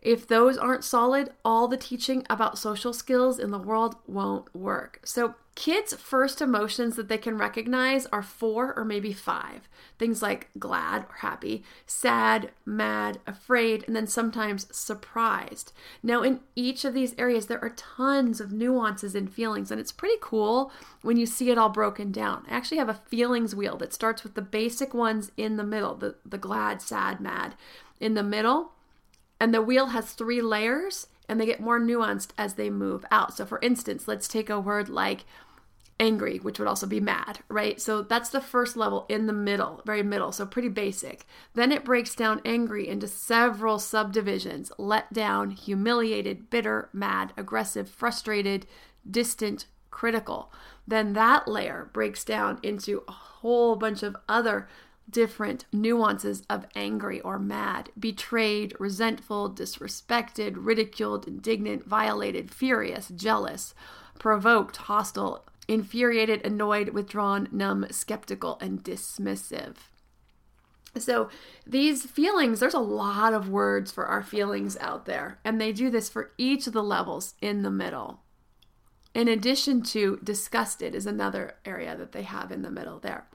If 0.01 0.27
those 0.27 0.57
aren't 0.57 0.85
solid, 0.85 1.31
all 1.45 1.67
the 1.67 1.77
teaching 1.77 2.25
about 2.31 2.59
social 2.59 2.93
skills 2.93 3.39
in 3.39 3.51
the 3.51 3.59
world 3.59 3.97
won't 4.07 4.55
work. 4.55 5.01
So, 5.05 5.35
kids' 5.57 5.93
first 5.93 6.41
emotions 6.41 6.95
that 6.95 7.09
they 7.09 7.19
can 7.19 7.37
recognize 7.37 8.07
are 8.07 8.23
four 8.23 8.73
or 8.79 8.85
maybe 8.85 9.13
five. 9.13 9.69
Things 9.99 10.23
like 10.23 10.51
glad 10.57 11.05
or 11.09 11.17
happy, 11.17 11.65
sad, 11.85 12.53
mad, 12.65 13.19
afraid, 13.27 13.83
and 13.89 13.97
then 13.97 14.07
sometimes 14.07 14.69
surprised. 14.71 15.73
Now, 16.01 16.23
in 16.23 16.41
each 16.55 16.85
of 16.85 16.95
these 16.95 17.17
areas, 17.19 17.47
there 17.47 17.63
are 17.63 17.71
tons 17.71 18.41
of 18.41 18.53
nuances 18.53 19.17
and 19.17 19.33
feelings, 19.33 19.73
and 19.73 19.81
it's 19.81 19.91
pretty 19.91 20.19
cool 20.21 20.71
when 21.03 21.17
you 21.17 21.27
see 21.27 21.51
it 21.51 21.59
all 21.59 21.71
broken 21.71 22.13
down. 22.13 22.45
I 22.49 22.55
actually 22.55 22.79
have 22.79 22.89
a 22.89 22.95
feelings 22.95 23.53
wheel 23.53 23.77
that 23.79 23.93
starts 23.93 24.23
with 24.23 24.35
the 24.35 24.43
basic 24.43 24.95
ones 24.95 25.33
in 25.37 25.57
the 25.57 25.65
middle 25.65 25.97
the, 25.97 26.15
the 26.25 26.39
glad, 26.39 26.81
sad, 26.81 27.21
mad. 27.21 27.57
In 27.99 28.15
the 28.15 28.23
middle, 28.23 28.75
and 29.41 29.55
the 29.55 29.63
wheel 29.63 29.87
has 29.87 30.13
three 30.13 30.43
layers 30.43 31.07
and 31.29 31.41
they 31.41 31.47
get 31.47 31.61
more 31.61 31.79
nuanced 31.79 32.31
as 32.39 32.55
they 32.55 32.71
move 32.71 33.05
out. 33.11 33.37
So, 33.37 33.45
for 33.45 33.61
instance, 33.61 34.09
let's 34.09 34.29
take 34.29 34.49
a 34.49 34.61
word 34.61 34.89
like 34.89 35.25
angry, 36.01 36.39
which 36.39 36.59
would 36.59 36.69
also 36.69 36.87
be 36.87 37.01
mad, 37.01 37.41
right? 37.49 37.81
So, 37.81 38.03
that's 38.03 38.31
the 38.31 38.41
first 38.41 38.77
level 38.77 39.05
in 39.09 39.27
the 39.27 39.33
middle, 39.33 39.83
very 39.85 40.03
middle, 40.03 40.33
so 40.33 40.47
pretty 40.47 40.69
basic. 40.69 41.27
Then 41.55 41.71
it 41.71 41.85
breaks 41.85 42.15
down 42.15 42.41
angry 42.45 42.89
into 42.89 43.07
several 43.07 43.79
subdivisions 43.79 44.73
let 44.79 45.13
down, 45.13 45.51
humiliated, 45.51 46.51
bitter, 46.51 46.89
mad, 46.93 47.33
aggressive, 47.37 47.89
frustrated, 47.89 48.67
distant, 49.09 49.67
critical. 49.91 50.53
Then 50.87 51.13
that 51.13 51.47
layer 51.47 51.91
breaks 51.93 52.25
down 52.25 52.59
into 52.63 53.03
a 53.07 53.13
whole 53.13 53.77
bunch 53.77 54.03
of 54.03 54.17
other 54.29 54.69
different 55.11 55.65
nuances 55.73 56.43
of 56.51 56.67
angry 56.75 57.21
or 57.21 57.39
mad, 57.39 57.91
betrayed, 57.99 58.75
resentful, 58.79 59.51
disrespected, 59.51 60.55
ridiculed, 60.57 61.27
indignant, 61.27 61.87
violated, 61.87 62.53
furious, 62.53 63.09
jealous, 63.09 63.75
provoked, 64.19 64.77
hostile, 64.77 65.45
infuriated, 65.67 66.45
annoyed, 66.45 66.91
withdrawn, 66.91 67.49
numb, 67.53 67.87
skeptical, 67.91 68.59
and 68.61 68.83
dismissive. 68.83 69.75
So, 70.97 71.29
these 71.67 72.07
feelings, 72.07 72.61
there's 72.61 72.75
a 72.75 72.81
lot 72.81 73.35
of 73.35 73.51
words 73.51 73.93
for 73.93 74.07
our 74.07 74.23
feelings 74.23 74.77
out 74.81 75.05
there, 75.05 75.39
and 75.45 75.61
they 75.61 75.73
do 75.73 75.91
this 75.91 76.09
for 76.09 76.33
each 76.39 76.67
of 76.67 76.73
the 76.73 76.83
levels 76.83 77.35
in 77.41 77.63
the 77.63 77.71
middle. 77.71 78.21
In 79.15 79.29
addition 79.29 79.83
to 79.83 80.19
disgusted, 80.23 80.95
is 80.95 81.07
another 81.07 81.57
area 81.65 81.97
that 81.97 82.13
they 82.13 82.23
have 82.23 82.51
in 82.51 82.63
the 82.63 82.71
middle 82.71 82.99
there. 82.99 83.27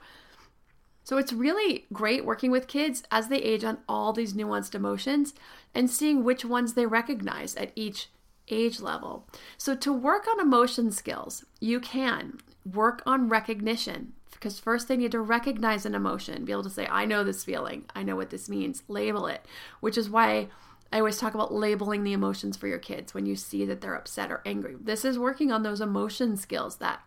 So 1.04 1.18
it's 1.18 1.34
really 1.34 1.86
great 1.92 2.26
working 2.26 2.52
with 2.52 2.68
kids 2.68 3.04
as 3.12 3.28
they 3.28 3.38
age 3.38 3.64
on 3.64 3.80
all 3.90 4.14
these 4.14 4.34
nuanced 4.34 4.76
emotions 4.76 5.34
and 5.76 5.90
seeing 5.90 6.24
which 6.24 6.46
ones 6.46 6.74
they 6.74 6.86
recognize 6.86 7.56
at 7.56 7.72
each 7.76 8.10
age 8.50 8.80
level. 8.80 9.28
So 9.58 9.76
to 9.76 9.94
work 9.94 10.28
on 10.28 10.40
emotion 10.40 10.92
skills, 10.92 11.46
you 11.60 11.80
can 11.80 12.40
work 12.66 13.02
on 13.06 13.30
recognition 13.30 14.14
because 14.32 14.60
first 14.60 14.88
they 14.88 14.98
need 14.98 15.12
to 15.12 15.22
recognize 15.22 15.86
an 15.86 15.96
emotion, 15.96 16.44
be 16.44 16.52
able 16.52 16.64
to 16.64 16.70
say, 16.70 16.86
I 16.88 17.06
know 17.06 17.24
this 17.24 17.46
feeling, 17.46 17.86
I 17.96 18.04
know 18.04 18.18
what 18.18 18.30
this 18.30 18.50
means, 18.50 18.84
label 18.90 19.28
it, 19.28 19.46
which 19.80 19.98
is 19.98 20.10
why 20.10 20.50
I 20.92 21.00
always 21.00 21.18
talk 21.18 21.34
about 21.34 21.54
labeling 21.54 22.04
the 22.04 22.14
emotions 22.14 22.58
for 22.58 22.68
your 22.68 22.78
kids 22.78 23.14
when 23.14 23.26
you 23.26 23.36
see 23.36 23.66
that 23.66 23.82
they're 23.82 23.96
upset 23.96 24.32
or 24.32 24.42
angry. 24.46 24.76
This 24.80 25.06
is 25.06 25.18
working 25.18 25.52
on 25.52 25.64
those 25.64 25.80
emotion 25.80 26.36
skills, 26.36 26.76
that 26.78 27.02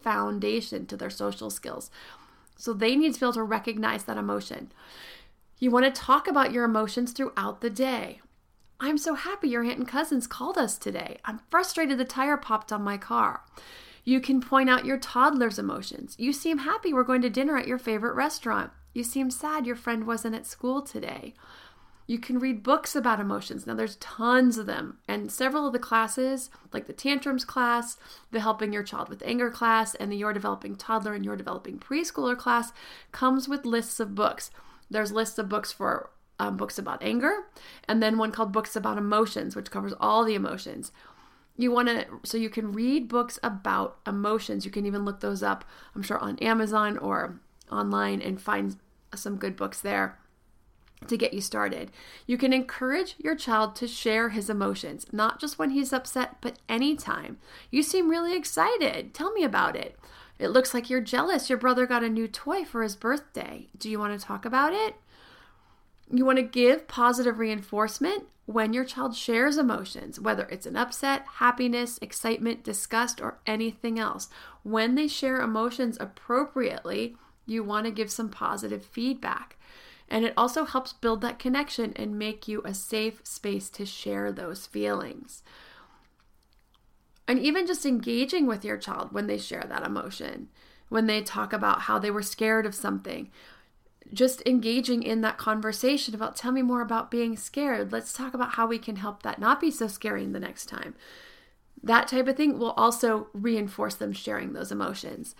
foundation 0.00 0.84
to 0.86 0.96
their 0.96 1.10
social 1.10 1.48
skills. 1.48 1.90
So 2.56 2.72
they 2.72 2.96
need 2.96 3.14
to 3.14 3.20
be 3.20 3.26
able 3.26 3.32
to 3.34 3.42
recognize 3.42 4.04
that 4.04 4.16
emotion. 4.16 4.72
You 5.58 5.70
want 5.70 5.84
to 5.84 6.00
talk 6.00 6.26
about 6.26 6.52
your 6.52 6.64
emotions 6.64 7.12
throughout 7.12 7.60
the 7.60 7.70
day. 7.70 8.20
I'm 8.80 8.98
so 8.98 9.14
happy 9.14 9.48
your 9.48 9.62
aunt 9.62 9.78
and 9.78 9.86
cousins 9.86 10.26
called 10.26 10.58
us 10.58 10.76
today. 10.76 11.18
I'm 11.24 11.40
frustrated 11.50 11.98
the 11.98 12.04
tire 12.04 12.36
popped 12.36 12.72
on 12.72 12.82
my 12.82 12.96
car. 12.96 13.42
You 14.04 14.20
can 14.20 14.40
point 14.40 14.68
out 14.68 14.84
your 14.84 14.98
toddler's 14.98 15.58
emotions. 15.58 16.16
You 16.18 16.32
seem 16.32 16.58
happy 16.58 16.92
we're 16.92 17.04
going 17.04 17.22
to 17.22 17.30
dinner 17.30 17.56
at 17.56 17.68
your 17.68 17.78
favorite 17.78 18.14
restaurant. 18.14 18.72
You 18.92 19.04
seem 19.04 19.30
sad 19.30 19.66
your 19.66 19.76
friend 19.76 20.04
wasn't 20.06 20.34
at 20.34 20.46
school 20.46 20.82
today. 20.82 21.34
You 22.06 22.18
can 22.18 22.38
read 22.38 22.62
books 22.62 22.96
about 22.96 23.20
emotions. 23.20 23.66
Now, 23.66 23.74
there's 23.74 23.96
tons 23.96 24.58
of 24.58 24.66
them, 24.66 24.98
and 25.06 25.30
several 25.30 25.66
of 25.66 25.72
the 25.72 25.78
classes, 25.78 26.50
like 26.72 26.86
the 26.86 26.92
tantrums 26.92 27.44
class, 27.44 27.96
the 28.30 28.40
helping 28.40 28.72
your 28.72 28.82
child 28.82 29.08
with 29.08 29.22
anger 29.24 29.50
class, 29.50 29.94
and 29.94 30.10
the 30.10 30.16
Your 30.16 30.32
Developing 30.32 30.76
Toddler 30.76 31.14
and 31.14 31.24
Your 31.24 31.36
Developing 31.36 31.78
Preschooler 31.78 32.36
class, 32.36 32.72
comes 33.12 33.48
with 33.48 33.64
lists 33.64 34.00
of 34.00 34.14
books. 34.14 34.50
There's 34.90 35.12
lists 35.12 35.38
of 35.38 35.48
books 35.48 35.70
for 35.70 36.10
um, 36.38 36.56
books 36.56 36.76
about 36.76 37.02
anger, 37.02 37.44
and 37.86 38.02
then 38.02 38.18
one 38.18 38.32
called 38.32 38.52
Books 38.52 38.74
About 38.74 38.98
Emotions, 38.98 39.54
which 39.54 39.70
covers 39.70 39.94
all 40.00 40.24
the 40.24 40.34
emotions. 40.34 40.90
You 41.56 41.70
want 41.70 41.88
to, 41.88 42.06
so 42.24 42.36
you 42.36 42.50
can 42.50 42.72
read 42.72 43.08
books 43.08 43.38
about 43.42 43.98
emotions. 44.06 44.64
You 44.64 44.70
can 44.70 44.86
even 44.86 45.04
look 45.04 45.20
those 45.20 45.42
up, 45.42 45.64
I'm 45.94 46.02
sure, 46.02 46.18
on 46.18 46.38
Amazon 46.38 46.98
or 46.98 47.38
online 47.70 48.20
and 48.20 48.40
find 48.40 48.76
some 49.14 49.36
good 49.36 49.56
books 49.56 49.80
there 49.80 50.18
to 51.08 51.16
get 51.16 51.34
you 51.34 51.40
started. 51.40 51.90
You 52.26 52.38
can 52.38 52.52
encourage 52.52 53.14
your 53.18 53.34
child 53.34 53.76
to 53.76 53.86
share 53.86 54.30
his 54.30 54.48
emotions, 54.50 55.06
not 55.12 55.40
just 55.40 55.58
when 55.58 55.70
he's 55.70 55.92
upset, 55.92 56.36
but 56.40 56.58
anytime. 56.68 57.38
You 57.70 57.82
seem 57.82 58.08
really 58.08 58.36
excited. 58.36 59.14
Tell 59.14 59.32
me 59.32 59.44
about 59.44 59.76
it. 59.76 59.98
It 60.38 60.48
looks 60.48 60.74
like 60.74 60.90
you're 60.90 61.00
jealous. 61.00 61.48
Your 61.48 61.58
brother 61.58 61.86
got 61.86 62.02
a 62.02 62.08
new 62.08 62.26
toy 62.26 62.64
for 62.64 62.82
his 62.82 62.96
birthday. 62.96 63.68
Do 63.78 63.88
you 63.88 63.98
want 63.98 64.18
to 64.18 64.26
talk 64.26 64.44
about 64.44 64.72
it? 64.72 64.96
You 66.10 66.24
want 66.24 66.38
to 66.38 66.42
give 66.42 66.88
positive 66.88 67.38
reinforcement 67.38 68.24
when 68.46 68.72
your 68.72 68.84
child 68.84 69.14
shares 69.14 69.56
emotions, 69.56 70.18
whether 70.18 70.44
it's 70.44 70.66
an 70.66 70.76
upset, 70.76 71.24
happiness, 71.34 71.98
excitement, 72.02 72.64
disgust, 72.64 73.20
or 73.20 73.38
anything 73.46 73.98
else. 73.98 74.28
When 74.62 74.94
they 74.94 75.06
share 75.06 75.40
emotions 75.40 75.96
appropriately, 76.00 77.16
you 77.46 77.62
want 77.62 77.86
to 77.86 77.92
give 77.92 78.10
some 78.10 78.28
positive 78.28 78.84
feedback. 78.84 79.56
And 80.08 80.24
it 80.24 80.34
also 80.36 80.64
helps 80.64 80.92
build 80.92 81.20
that 81.22 81.38
connection 81.38 81.92
and 81.96 82.18
make 82.18 82.46
you 82.46 82.62
a 82.64 82.74
safe 82.74 83.20
space 83.24 83.70
to 83.70 83.86
share 83.86 84.30
those 84.30 84.66
feelings. 84.66 85.42
And 87.26 87.38
even 87.38 87.66
just 87.66 87.86
engaging 87.86 88.46
with 88.46 88.64
your 88.64 88.76
child 88.76 89.12
when 89.12 89.26
they 89.26 89.38
share 89.38 89.64
that 89.68 89.86
emotion, 89.86 90.48
when 90.88 91.06
they 91.06 91.22
talk 91.22 91.52
about 91.52 91.82
how 91.82 91.98
they 91.98 92.10
were 92.10 92.22
scared 92.22 92.66
of 92.66 92.74
something, 92.74 93.30
just 94.12 94.42
engaging 94.44 95.02
in 95.02 95.22
that 95.22 95.38
conversation 95.38 96.14
about 96.14 96.36
tell 96.36 96.52
me 96.52 96.62
more 96.62 96.82
about 96.82 97.10
being 97.10 97.36
scared. 97.36 97.92
Let's 97.92 98.12
talk 98.12 98.34
about 98.34 98.54
how 98.54 98.66
we 98.66 98.78
can 98.78 98.96
help 98.96 99.22
that 99.22 99.38
not 99.38 99.60
be 99.60 99.70
so 99.70 99.86
scary 99.86 100.26
the 100.26 100.40
next 100.40 100.66
time. 100.66 100.94
That 101.82 102.08
type 102.08 102.28
of 102.28 102.36
thing 102.36 102.58
will 102.58 102.72
also 102.72 103.28
reinforce 103.32 103.94
them 103.94 104.12
sharing 104.12 104.52
those 104.52 104.70
emotions. 104.70 105.34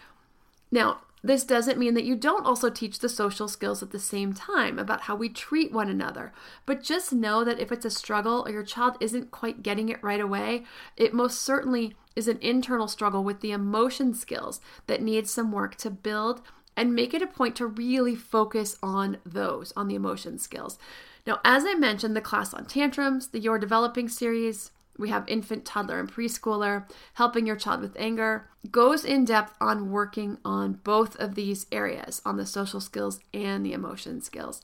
Now, 0.70 1.02
this 1.22 1.44
doesn't 1.44 1.78
mean 1.78 1.94
that 1.94 2.04
you 2.04 2.16
don't 2.16 2.46
also 2.46 2.68
teach 2.68 2.98
the 2.98 3.08
social 3.08 3.46
skills 3.46 3.82
at 3.82 3.92
the 3.92 3.98
same 4.00 4.32
time 4.32 4.78
about 4.78 5.02
how 5.02 5.14
we 5.14 5.28
treat 5.28 5.72
one 5.72 5.88
another. 5.88 6.32
But 6.66 6.82
just 6.82 7.12
know 7.12 7.44
that 7.44 7.60
if 7.60 7.70
it's 7.70 7.84
a 7.84 7.90
struggle 7.90 8.42
or 8.44 8.50
your 8.50 8.64
child 8.64 8.96
isn't 9.00 9.30
quite 9.30 9.62
getting 9.62 9.88
it 9.88 10.02
right 10.02 10.20
away, 10.20 10.64
it 10.96 11.14
most 11.14 11.40
certainly 11.40 11.94
is 12.16 12.26
an 12.26 12.38
internal 12.40 12.88
struggle 12.88 13.22
with 13.22 13.40
the 13.40 13.52
emotion 13.52 14.14
skills 14.14 14.60
that 14.88 15.02
needs 15.02 15.30
some 15.32 15.52
work 15.52 15.76
to 15.76 15.90
build 15.90 16.42
and 16.76 16.94
make 16.94 17.14
it 17.14 17.22
a 17.22 17.26
point 17.26 17.54
to 17.56 17.66
really 17.66 18.16
focus 18.16 18.76
on 18.82 19.18
those, 19.24 19.72
on 19.76 19.88
the 19.88 19.94
emotion 19.94 20.38
skills. 20.38 20.78
Now, 21.26 21.40
as 21.44 21.64
I 21.64 21.74
mentioned, 21.74 22.16
the 22.16 22.20
class 22.20 22.52
on 22.52 22.66
tantrums, 22.66 23.28
the 23.28 23.38
Your 23.38 23.58
Developing 23.58 24.08
series, 24.08 24.72
we 24.98 25.08
have 25.08 25.26
infant, 25.28 25.64
toddler, 25.64 25.98
and 25.98 26.12
preschooler, 26.12 26.84
helping 27.14 27.46
your 27.46 27.56
child 27.56 27.80
with 27.80 27.96
anger, 27.98 28.50
goes 28.70 29.04
in 29.04 29.24
depth 29.24 29.56
on 29.60 29.90
working 29.90 30.38
on 30.44 30.74
both 30.84 31.16
of 31.16 31.34
these 31.34 31.66
areas 31.72 32.22
on 32.24 32.36
the 32.36 32.46
social 32.46 32.80
skills 32.80 33.18
and 33.32 33.64
the 33.64 33.72
emotion 33.72 34.20
skills. 34.20 34.60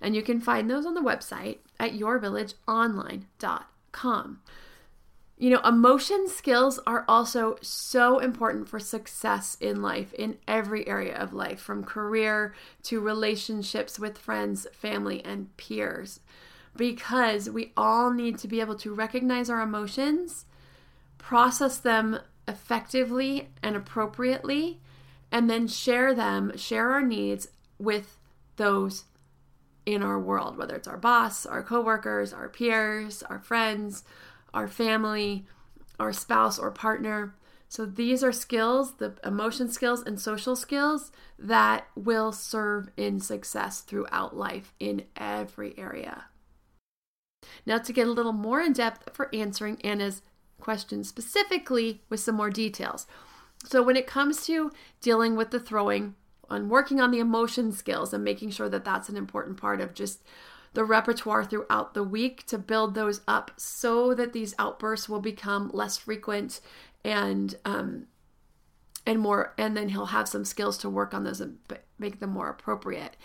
And 0.00 0.16
you 0.16 0.22
can 0.22 0.40
find 0.40 0.70
those 0.70 0.86
on 0.86 0.94
the 0.94 1.00
website 1.00 1.58
at 1.78 1.92
yourvillageonline.com. 1.92 4.40
You 5.38 5.50
know, 5.50 5.60
emotion 5.60 6.28
skills 6.28 6.78
are 6.86 7.04
also 7.08 7.56
so 7.62 8.18
important 8.20 8.68
for 8.68 8.78
success 8.78 9.56
in 9.60 9.82
life, 9.82 10.14
in 10.14 10.38
every 10.46 10.86
area 10.86 11.16
of 11.16 11.32
life, 11.32 11.60
from 11.60 11.82
career 11.82 12.54
to 12.84 13.00
relationships 13.00 13.98
with 13.98 14.18
friends, 14.18 14.68
family, 14.72 15.24
and 15.24 15.56
peers 15.56 16.20
because 16.76 17.50
we 17.50 17.72
all 17.76 18.12
need 18.12 18.38
to 18.38 18.48
be 18.48 18.60
able 18.60 18.76
to 18.76 18.94
recognize 18.94 19.50
our 19.50 19.60
emotions, 19.60 20.46
process 21.18 21.78
them 21.78 22.18
effectively 22.48 23.48
and 23.62 23.76
appropriately, 23.76 24.80
and 25.30 25.48
then 25.48 25.66
share 25.66 26.14
them, 26.14 26.56
share 26.56 26.90
our 26.90 27.02
needs 27.02 27.48
with 27.78 28.18
those 28.56 29.04
in 29.84 30.02
our 30.02 30.18
world, 30.18 30.56
whether 30.56 30.76
it's 30.76 30.88
our 30.88 30.96
boss, 30.96 31.44
our 31.44 31.62
coworkers, 31.62 32.32
our 32.32 32.48
peers, 32.48 33.22
our 33.24 33.38
friends, 33.38 34.04
our 34.54 34.68
family, 34.68 35.46
our 35.98 36.12
spouse 36.12 36.58
or 36.58 36.70
partner. 36.70 37.34
So 37.68 37.86
these 37.86 38.22
are 38.22 38.32
skills, 38.32 38.96
the 38.96 39.14
emotion 39.24 39.70
skills 39.70 40.02
and 40.02 40.20
social 40.20 40.54
skills 40.54 41.10
that 41.38 41.86
will 41.96 42.32
serve 42.32 42.90
in 42.96 43.18
success 43.18 43.80
throughout 43.80 44.36
life 44.36 44.74
in 44.78 45.04
every 45.16 45.76
area. 45.78 46.24
Now, 47.66 47.78
to 47.78 47.92
get 47.92 48.06
a 48.06 48.12
little 48.12 48.32
more 48.32 48.60
in 48.60 48.72
depth 48.72 49.14
for 49.14 49.34
answering 49.34 49.80
Anna's 49.82 50.22
question 50.60 51.04
specifically 51.04 52.02
with 52.08 52.20
some 52.20 52.36
more 52.36 52.50
details. 52.50 53.06
So, 53.64 53.82
when 53.82 53.96
it 53.96 54.06
comes 54.06 54.46
to 54.46 54.70
dealing 55.00 55.36
with 55.36 55.50
the 55.50 55.60
throwing, 55.60 56.14
on 56.52 56.68
working 56.68 57.00
on 57.00 57.10
the 57.10 57.18
emotion 57.18 57.72
skills 57.72 58.12
and 58.12 58.22
making 58.22 58.50
sure 58.50 58.68
that 58.68 58.84
that's 58.84 59.08
an 59.08 59.16
important 59.16 59.56
part 59.56 59.80
of 59.80 59.94
just 59.94 60.22
the 60.74 60.84
repertoire 60.84 61.44
throughout 61.44 61.94
the 61.94 62.02
week 62.02 62.46
to 62.46 62.58
build 62.58 62.94
those 62.94 63.22
up 63.26 63.50
so 63.56 64.14
that 64.14 64.32
these 64.32 64.54
outbursts 64.58 65.08
will 65.08 65.20
become 65.20 65.70
less 65.72 65.96
frequent 65.96 66.60
and 67.04 67.56
um, 67.64 68.06
and 69.06 69.18
more 69.18 69.54
and 69.58 69.76
then 69.76 69.88
he'll 69.88 70.06
have 70.06 70.28
some 70.28 70.44
skills 70.44 70.78
to 70.78 70.88
work 70.88 71.12
on 71.12 71.24
those 71.24 71.40
and 71.40 71.58
make 71.98 72.20
them 72.20 72.30
more 72.30 72.48
appropriate 72.48 73.16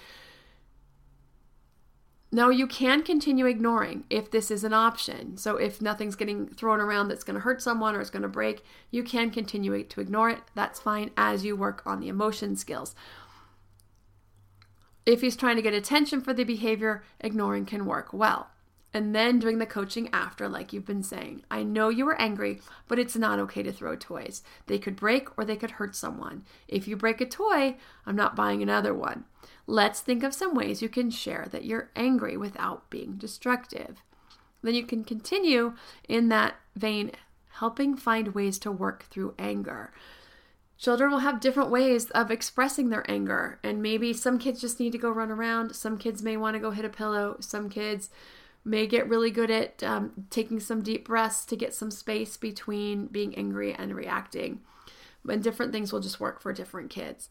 now, 2.30 2.50
you 2.50 2.68
can 2.68 3.04
continue 3.04 3.46
ignoring 3.46 4.04
if 4.10 4.32
this 4.32 4.52
is 4.52 4.66
an 4.66 4.74
option. 4.74 5.38
So, 5.38 5.56
if 5.56 5.82
nothing's 5.82 6.18
getting 6.18 6.48
thrown 6.48 6.82
around 6.82 7.08
that's 7.08 7.24
going 7.24 7.36
to 7.36 7.42
hurt 7.42 7.62
someone 7.62 7.96
or 7.96 8.02
it's 8.02 8.10
going 8.10 8.24
to 8.24 8.28
break, 8.28 8.66
you 8.92 9.02
can 9.02 9.32
continue 9.32 9.82
to 9.84 10.02
ignore 10.02 10.30
it. 10.30 10.40
That's 10.54 10.80
fine 10.80 11.12
as 11.16 11.46
you 11.46 11.56
work 11.56 11.84
on 11.86 12.02
the 12.02 12.10
emotion 12.10 12.58
skills. 12.58 12.96
If 15.06 15.22
he's 15.22 15.38
trying 15.38 15.56
to 15.56 15.62
get 15.62 15.74
attention 15.74 16.20
for 16.20 16.34
the 16.34 16.44
behavior, 16.44 17.02
ignoring 17.22 17.66
can 17.66 17.86
work 17.86 18.12
well. 18.12 18.50
And 18.94 19.16
then 19.16 19.40
doing 19.40 19.60
the 19.60 19.66
coaching 19.66 20.10
after, 20.12 20.50
like 20.50 20.74
you've 20.74 20.86
been 20.86 21.04
saying. 21.04 21.44
I 21.50 21.64
know 21.64 21.88
you 21.88 22.04
were 22.04 22.20
angry, 22.20 22.60
but 22.90 23.00
it's 23.00 23.16
not 23.16 23.40
okay 23.40 23.64
to 23.64 23.72
throw 23.72 23.96
toys. 23.96 24.44
They 24.66 24.80
could 24.80 24.98
break 24.98 25.30
or 25.38 25.46
they 25.46 25.56
could 25.56 25.72
hurt 25.72 25.96
someone. 25.96 26.44
If 26.68 26.90
you 26.90 26.98
break 26.98 27.22
a 27.22 27.26
toy, 27.26 27.78
I'm 28.06 28.18
not 28.18 28.36
buying 28.36 28.62
another 28.62 28.94
one. 28.94 29.24
Let's 29.68 30.00
think 30.00 30.24
of 30.24 30.34
some 30.34 30.56
ways 30.56 30.82
you 30.82 30.88
can 30.88 31.12
share 31.12 31.48
that 31.52 31.66
you're 31.66 31.92
angry 31.96 32.38
without 32.38 32.90
being 32.90 33.18
destructive. 33.18 34.02
Then 34.62 34.74
you 34.74 34.84
can 34.84 35.04
continue 35.04 35.74
in 36.08 36.30
that 36.30 36.56
vein, 36.76 37.12
helping 37.52 37.98
find 37.98 38.34
ways 38.34 38.58
to 38.60 38.72
work 38.72 39.06
through 39.10 39.36
anger. 39.38 39.92
Children 40.78 41.12
will 41.12 41.20
have 41.20 41.40
different 41.40 41.70
ways 41.70 42.10
of 42.12 42.32
expressing 42.32 42.90
their 42.90 43.10
anger, 43.10 43.60
and 43.64 43.82
maybe 43.82 44.14
some 44.14 44.40
kids 44.40 44.62
just 44.62 44.80
need 44.80 44.92
to 44.92 44.98
go 44.98 45.10
run 45.10 45.32
around. 45.32 45.76
Some 45.76 45.98
kids 45.98 46.24
may 46.24 46.38
want 46.38 46.54
to 46.54 46.60
go 46.60 46.72
hit 46.72 46.86
a 46.86 46.90
pillow. 46.90 47.36
Some 47.40 47.70
kids 47.70 48.10
may 48.64 48.86
get 48.86 49.10
really 49.10 49.32
good 49.32 49.50
at 49.50 49.82
um, 49.84 50.28
taking 50.30 50.60
some 50.60 50.84
deep 50.84 51.08
breaths 51.08 51.46
to 51.46 51.56
get 51.56 51.74
some 51.74 51.90
space 51.90 52.38
between 52.38 53.08
being 53.08 53.36
angry 53.36 53.74
and 53.74 53.96
reacting. 53.96 54.62
And 55.28 55.44
different 55.44 55.72
things 55.72 55.91
will 55.91 56.00
just 56.00 56.20
work 56.20 56.41
for 56.41 56.54
different 56.54 56.89
kids. 56.89 57.30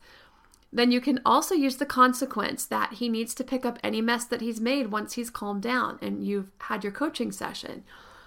Then 0.76 0.92
you 0.92 1.00
can 1.00 1.22
also 1.24 1.54
use 1.54 1.76
the 1.76 1.86
consequence 1.86 2.66
that 2.66 2.92
he 2.92 3.08
needs 3.08 3.34
to 3.36 3.44
pick 3.44 3.64
up 3.64 3.78
any 3.82 4.02
mess 4.02 4.26
that 4.26 4.42
he's 4.42 4.60
made 4.60 4.92
once 4.92 5.14
he's 5.14 5.30
calmed 5.30 5.62
down 5.62 5.98
and 6.02 6.22
you've 6.22 6.50
had 6.58 6.84
your 6.84 6.92
coaching 6.92 7.32
session. 7.32 7.82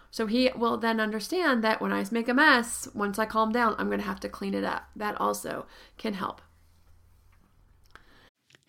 So 0.09 0.25
he 0.25 0.49
will 0.55 0.75
then 0.75 0.99
understand 0.99 1.63
that 1.63 1.79
when 1.79 1.93
I 1.93 2.03
make 2.09 2.27
a 2.27 2.33
mess, 2.33 2.87
once 2.95 3.19
I 3.19 3.27
calm 3.27 3.51
down, 3.51 3.75
I'm 3.77 3.85
going 3.85 3.99
to 3.99 4.05
have 4.07 4.19
to 4.21 4.29
clean 4.29 4.55
it 4.55 4.63
up. 4.63 4.89
That 4.95 5.21
also 5.21 5.67
can 5.99 6.15
help. 6.15 6.41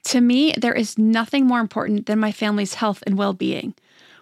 To 0.05 0.21
me, 0.21 0.53
there 0.59 0.75
is 0.75 0.99
nothing 0.99 1.47
more 1.47 1.61
important 1.61 2.05
than 2.05 2.19
my 2.19 2.33
family's 2.33 2.75
health 2.75 3.03
and 3.07 3.17
well 3.17 3.33
being. 3.33 3.73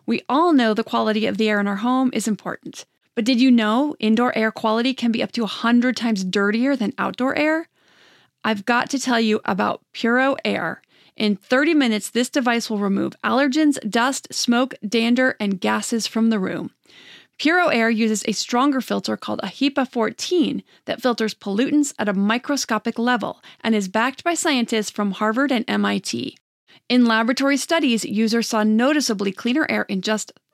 We 0.07 0.23
all 0.29 0.53
know 0.53 0.73
the 0.73 0.85
quality 0.85 1.27
of 1.27 1.37
the 1.37 1.49
air 1.49 1.59
in 1.59 1.67
our 1.67 1.83
home 1.83 2.11
is 2.13 2.29
important. 2.29 2.87
But 3.17 3.25
did 3.25 3.41
you 3.41 3.51
know 3.51 3.97
indoor 3.99 4.39
air 4.39 4.53
quality 4.53 4.95
can 4.95 5.11
be 5.11 5.21
up 5.21 5.33
to 5.33 5.41
100 5.41 5.97
times 5.97 6.23
dirtier 6.23 6.77
than 6.77 6.95
outdoor 6.97 7.37
air? 7.37 7.67
I've 8.49 8.65
got 8.65 8.89
to 8.91 8.99
tell 8.99 9.21
you 9.21 9.43
about 9.45 9.83
Puro 9.93 10.35
Air. 10.43 10.81
In 11.19 11.37
30 11.37 11.75
minutes, 11.75 12.09
this 12.09 12.31
device 12.31 12.71
will 12.71 12.79
remove 12.79 13.13
allergens, 13.23 13.79
dust, 13.91 14.33
smoke, 14.33 14.75
dander, 14.89 15.37
and 15.39 15.61
gases 15.61 16.07
from 16.07 16.31
the 16.31 16.39
room. 16.39 16.71
Puro 17.39 17.67
Air 17.67 17.91
uses 17.91 18.25
a 18.25 18.33
stronger 18.33 18.81
filter 18.81 19.19
called 19.19 19.41
a 19.43 19.49
HEPA 19.49 19.87
14 19.91 20.63
that 20.87 21.03
filters 21.03 21.35
pollutants 21.35 21.93
at 21.99 22.09
a 22.09 22.15
microscopic 22.15 22.99
level 22.99 23.43
and 23.61 23.75
is 23.75 23.87
backed 23.87 24.25
by 24.25 24.33
scientists 24.33 24.89
from 24.89 25.11
Harvard 25.11 25.53
and 25.53 25.67
MIT. 25.69 26.39
In 26.89 27.05
laboratory 27.05 27.59
studies, 27.59 28.07
users 28.07 28.49
saw 28.49 28.63
noticeably 28.63 29.31
cleaner 29.31 29.67
air 29.69 29.83
in 29.91 30.01
just 30.01 30.33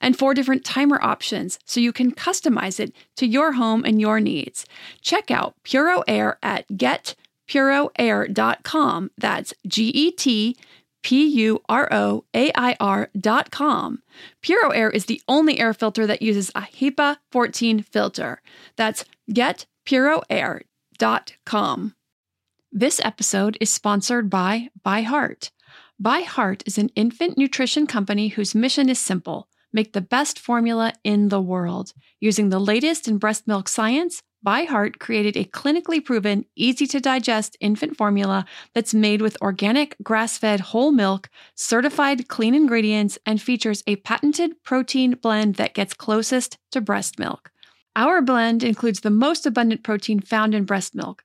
and 0.00 0.18
four 0.18 0.34
different 0.34 0.64
timer 0.64 0.98
options 1.02 1.58
so 1.64 1.80
you 1.80 1.92
can 1.92 2.12
customize 2.12 2.80
it 2.80 2.94
to 3.16 3.26
your 3.26 3.52
home 3.52 3.84
and 3.84 4.00
your 4.00 4.20
needs. 4.20 4.64
Check 5.00 5.30
out 5.30 5.54
Puro 5.64 6.02
Air 6.08 6.38
at 6.42 6.66
getpuroair.com. 6.68 9.10
That's 9.16 9.54
G 9.66 9.88
E 9.88 10.10
T 10.10 10.56
P 11.02 11.26
U 11.26 11.62
R 11.68 11.88
O 11.92 12.24
A 12.34 12.50
I 12.54 12.76
R 12.80 13.10
dot 13.18 13.50
com. 13.50 14.02
Puro 14.42 14.70
Air 14.70 14.90
is 14.90 15.06
the 15.06 15.22
only 15.28 15.58
air 15.58 15.72
filter 15.72 16.06
that 16.06 16.20
uses 16.22 16.50
a 16.54 16.62
HEPA 16.62 17.16
14 17.30 17.82
filter. 17.82 18.42
That's 18.76 19.04
getpuroair.com. 19.30 21.94
This 22.70 23.00
episode 23.02 23.56
is 23.60 23.72
sponsored 23.72 24.28
by 24.28 24.68
ByHeart. 24.84 25.50
ByHeart 26.02 26.62
is 26.66 26.76
an 26.76 26.90
infant 26.94 27.38
nutrition 27.38 27.86
company 27.86 28.28
whose 28.28 28.54
mission 28.54 28.88
is 28.88 28.98
simple 28.98 29.48
make 29.72 29.92
the 29.92 30.00
best 30.00 30.38
formula 30.38 30.92
in 31.04 31.28
the 31.28 31.40
world. 31.40 31.92
Using 32.20 32.48
the 32.48 32.58
latest 32.58 33.08
in 33.08 33.18
breast 33.18 33.46
milk 33.46 33.68
science, 33.68 34.22
ByHeart 34.46 34.98
created 34.98 35.36
a 35.36 35.44
clinically 35.44 36.04
proven, 36.04 36.44
easy 36.54 36.86
to 36.86 37.00
digest 37.00 37.56
infant 37.60 37.96
formula 37.96 38.44
that's 38.72 38.94
made 38.94 39.20
with 39.20 39.36
organic, 39.42 39.96
grass 40.02 40.38
fed 40.38 40.60
whole 40.60 40.92
milk, 40.92 41.28
certified 41.54 42.28
clean 42.28 42.54
ingredients, 42.54 43.18
and 43.26 43.42
features 43.42 43.82
a 43.86 43.96
patented 43.96 44.62
protein 44.62 45.14
blend 45.20 45.56
that 45.56 45.74
gets 45.74 45.92
closest 45.92 46.56
to 46.70 46.80
breast 46.80 47.18
milk. 47.18 47.50
Our 47.96 48.22
blend 48.22 48.62
includes 48.62 49.00
the 49.00 49.10
most 49.10 49.44
abundant 49.44 49.82
protein 49.82 50.20
found 50.20 50.54
in 50.54 50.64
breast 50.64 50.94
milk, 50.94 51.24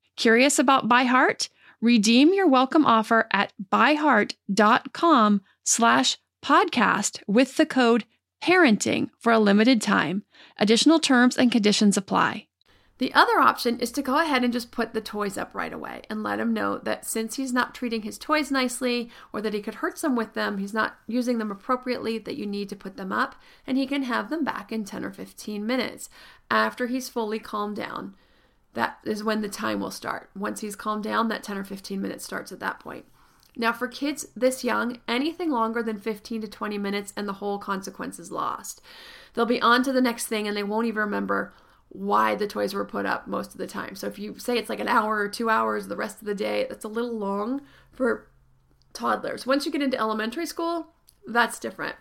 Curious 0.21 0.59
about 0.59 0.87
ByHeart? 0.87 1.49
Redeem 1.81 2.31
your 2.31 2.47
welcome 2.47 2.85
offer 2.85 3.27
at 3.33 3.53
byheart.com 3.73 5.41
slash 5.65 6.17
podcast 6.45 7.23
with 7.25 7.57
the 7.57 7.65
code 7.65 8.05
parenting 8.39 9.09
for 9.17 9.31
a 9.31 9.39
limited 9.39 9.81
time. 9.81 10.21
Additional 10.59 10.99
terms 10.99 11.35
and 11.35 11.51
conditions 11.51 11.97
apply. 11.97 12.45
The 12.99 13.11
other 13.15 13.39
option 13.39 13.79
is 13.79 13.91
to 13.93 14.03
go 14.03 14.19
ahead 14.19 14.43
and 14.43 14.53
just 14.53 14.71
put 14.71 14.93
the 14.93 15.01
toys 15.01 15.39
up 15.39 15.55
right 15.55 15.73
away 15.73 16.03
and 16.07 16.21
let 16.21 16.39
him 16.39 16.53
know 16.53 16.77
that 16.77 17.03
since 17.03 17.37
he's 17.37 17.51
not 17.51 17.73
treating 17.73 18.03
his 18.03 18.19
toys 18.19 18.51
nicely 18.51 19.09
or 19.33 19.41
that 19.41 19.55
he 19.55 19.59
could 19.63 19.73
hurt 19.81 19.97
some 19.97 20.15
with 20.15 20.35
them, 20.35 20.59
he's 20.59 20.71
not 20.71 20.97
using 21.07 21.39
them 21.39 21.49
appropriately, 21.49 22.19
that 22.19 22.37
you 22.37 22.45
need 22.45 22.69
to 22.69 22.75
put 22.75 22.95
them 22.95 23.11
up 23.11 23.41
and 23.65 23.75
he 23.75 23.87
can 23.87 24.03
have 24.03 24.29
them 24.29 24.43
back 24.43 24.71
in 24.71 24.85
10 24.85 25.03
or 25.03 25.11
15 25.11 25.65
minutes 25.65 26.11
after 26.51 26.85
he's 26.85 27.09
fully 27.09 27.39
calmed 27.39 27.77
down. 27.77 28.13
That 28.73 28.99
is 29.03 29.23
when 29.23 29.41
the 29.41 29.49
time 29.49 29.79
will 29.79 29.91
start. 29.91 30.29
Once 30.35 30.61
he's 30.61 30.75
calmed 30.75 31.03
down, 31.03 31.27
that 31.27 31.43
10 31.43 31.57
or 31.57 31.63
15 31.63 32.01
minutes 32.01 32.23
starts 32.23 32.51
at 32.51 32.59
that 32.59 32.79
point. 32.79 33.05
Now, 33.57 33.73
for 33.73 33.87
kids 33.87 34.27
this 34.35 34.63
young, 34.63 34.99
anything 35.07 35.51
longer 35.51 35.83
than 35.83 35.97
15 35.97 36.41
to 36.41 36.47
20 36.47 36.77
minutes 36.77 37.13
and 37.17 37.27
the 37.27 37.33
whole 37.33 37.59
consequence 37.59 38.17
is 38.17 38.31
lost. 38.31 38.81
They'll 39.33 39.45
be 39.45 39.61
on 39.61 39.83
to 39.83 39.91
the 39.91 40.01
next 40.01 40.27
thing 40.27 40.47
and 40.47 40.55
they 40.55 40.63
won't 40.63 40.87
even 40.87 40.99
remember 40.99 41.53
why 41.89 42.35
the 42.35 42.47
toys 42.47 42.73
were 42.73 42.85
put 42.85 43.05
up 43.05 43.27
most 43.27 43.51
of 43.51 43.57
the 43.57 43.67
time. 43.67 43.95
So 43.95 44.07
if 44.07 44.17
you 44.17 44.39
say 44.39 44.57
it's 44.57 44.69
like 44.69 44.79
an 44.79 44.87
hour 44.87 45.17
or 45.17 45.27
two 45.27 45.49
hours 45.49 45.87
the 45.87 45.97
rest 45.97 46.21
of 46.21 46.25
the 46.25 46.35
day, 46.35 46.65
that's 46.69 46.85
a 46.85 46.89
little 46.89 47.17
long 47.17 47.61
for 47.91 48.29
toddlers. 48.93 49.45
Once 49.45 49.65
you 49.65 49.71
get 49.71 49.81
into 49.81 49.99
elementary 49.99 50.45
school, 50.45 50.93
that's 51.27 51.59
different. 51.59 51.95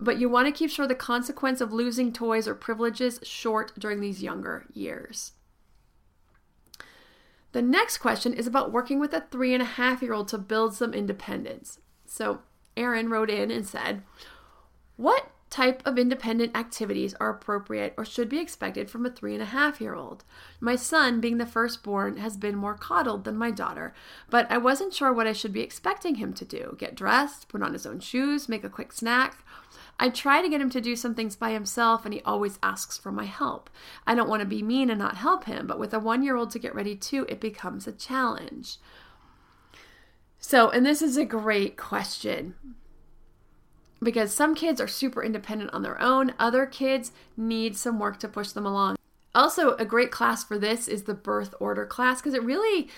But 0.00 0.18
you 0.18 0.28
want 0.28 0.46
to 0.46 0.52
keep 0.52 0.70
sure 0.70 0.86
the 0.86 0.94
consequence 0.94 1.60
of 1.60 1.72
losing 1.72 2.12
toys 2.12 2.46
or 2.46 2.54
privileges 2.54 3.18
short 3.24 3.72
during 3.78 4.00
these 4.00 4.22
younger 4.22 4.66
years. 4.72 5.32
The 7.54 7.62
next 7.62 7.98
question 7.98 8.34
is 8.34 8.48
about 8.48 8.72
working 8.72 8.98
with 8.98 9.14
a 9.14 9.20
three 9.30 9.54
and 9.54 9.62
a 9.62 9.76
half 9.78 10.02
year 10.02 10.12
old 10.12 10.26
to 10.28 10.38
build 10.38 10.74
some 10.74 10.92
independence. 10.92 11.78
So 12.04 12.40
Aaron 12.76 13.08
wrote 13.08 13.30
in 13.30 13.52
and 13.52 13.64
said, 13.64 14.02
What 14.96 15.30
type 15.50 15.80
of 15.86 15.96
independent 15.96 16.56
activities 16.56 17.14
are 17.20 17.30
appropriate 17.30 17.94
or 17.96 18.04
should 18.04 18.28
be 18.28 18.40
expected 18.40 18.90
from 18.90 19.06
a 19.06 19.10
three 19.10 19.34
and 19.34 19.42
a 19.42 19.46
half 19.46 19.80
year 19.80 19.94
old. 19.94 20.24
My 20.58 20.74
son, 20.74 21.20
being 21.20 21.38
the 21.38 21.46
firstborn, 21.46 22.16
has 22.16 22.36
been 22.36 22.56
more 22.56 22.74
coddled 22.74 23.22
than 23.22 23.36
my 23.36 23.52
daughter, 23.52 23.94
but 24.28 24.50
I 24.50 24.58
wasn't 24.58 24.92
sure 24.92 25.12
what 25.12 25.28
I 25.28 25.32
should 25.32 25.52
be 25.52 25.60
expecting 25.60 26.16
him 26.16 26.32
to 26.34 26.44
do 26.44 26.74
get 26.76 26.96
dressed, 26.96 27.46
put 27.46 27.62
on 27.62 27.72
his 27.72 27.86
own 27.86 28.00
shoes, 28.00 28.48
make 28.48 28.64
a 28.64 28.68
quick 28.68 28.90
snack. 28.90 29.44
I 29.98 30.08
try 30.08 30.42
to 30.42 30.48
get 30.48 30.60
him 30.60 30.70
to 30.70 30.80
do 30.80 30.96
some 30.96 31.14
things 31.14 31.36
by 31.36 31.52
himself, 31.52 32.04
and 32.04 32.12
he 32.12 32.20
always 32.22 32.58
asks 32.62 32.98
for 32.98 33.12
my 33.12 33.24
help. 33.24 33.70
I 34.06 34.14
don't 34.14 34.28
want 34.28 34.40
to 34.40 34.46
be 34.46 34.62
mean 34.62 34.90
and 34.90 34.98
not 34.98 35.16
help 35.16 35.44
him, 35.44 35.66
but 35.66 35.78
with 35.78 35.94
a 35.94 35.98
one 35.98 36.22
year 36.22 36.36
old 36.36 36.50
to 36.50 36.58
get 36.58 36.74
ready 36.74 36.96
too, 36.96 37.26
it 37.28 37.40
becomes 37.40 37.86
a 37.86 37.92
challenge. 37.92 38.78
So, 40.38 40.68
and 40.68 40.84
this 40.84 41.00
is 41.00 41.16
a 41.16 41.24
great 41.24 41.76
question 41.76 42.54
because 44.02 44.32
some 44.34 44.54
kids 44.54 44.80
are 44.80 44.88
super 44.88 45.24
independent 45.24 45.72
on 45.72 45.82
their 45.82 46.00
own, 46.00 46.34
other 46.38 46.66
kids 46.66 47.12
need 47.36 47.76
some 47.76 47.98
work 47.98 48.18
to 48.20 48.28
push 48.28 48.50
them 48.50 48.66
along. 48.66 48.96
Also, 49.34 49.74
a 49.76 49.84
great 49.84 50.10
class 50.10 50.44
for 50.44 50.58
this 50.58 50.86
is 50.86 51.04
the 51.04 51.14
birth 51.14 51.54
order 51.58 51.86
class 51.86 52.20
because 52.20 52.34
it 52.34 52.42
really 52.42 52.88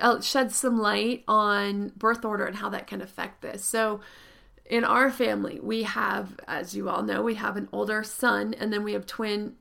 uh, 0.00 0.20
sheds 0.20 0.56
some 0.56 0.78
light 0.78 1.22
on 1.28 1.92
birth 1.96 2.24
order 2.24 2.44
and 2.44 2.56
how 2.56 2.68
that 2.68 2.86
can 2.86 3.00
affect 3.00 3.40
this. 3.40 3.64
So, 3.64 4.00
in 4.68 4.84
our 4.84 5.10
family, 5.10 5.60
we 5.62 5.84
have, 5.84 6.38
as 6.46 6.74
you 6.74 6.88
all 6.88 7.02
know, 7.02 7.22
we 7.22 7.34
have 7.34 7.56
an 7.56 7.68
older 7.72 8.02
son 8.02 8.54
and 8.58 8.72
then 8.72 8.82
we 8.82 8.92
have 8.92 9.06
twin 9.06 9.54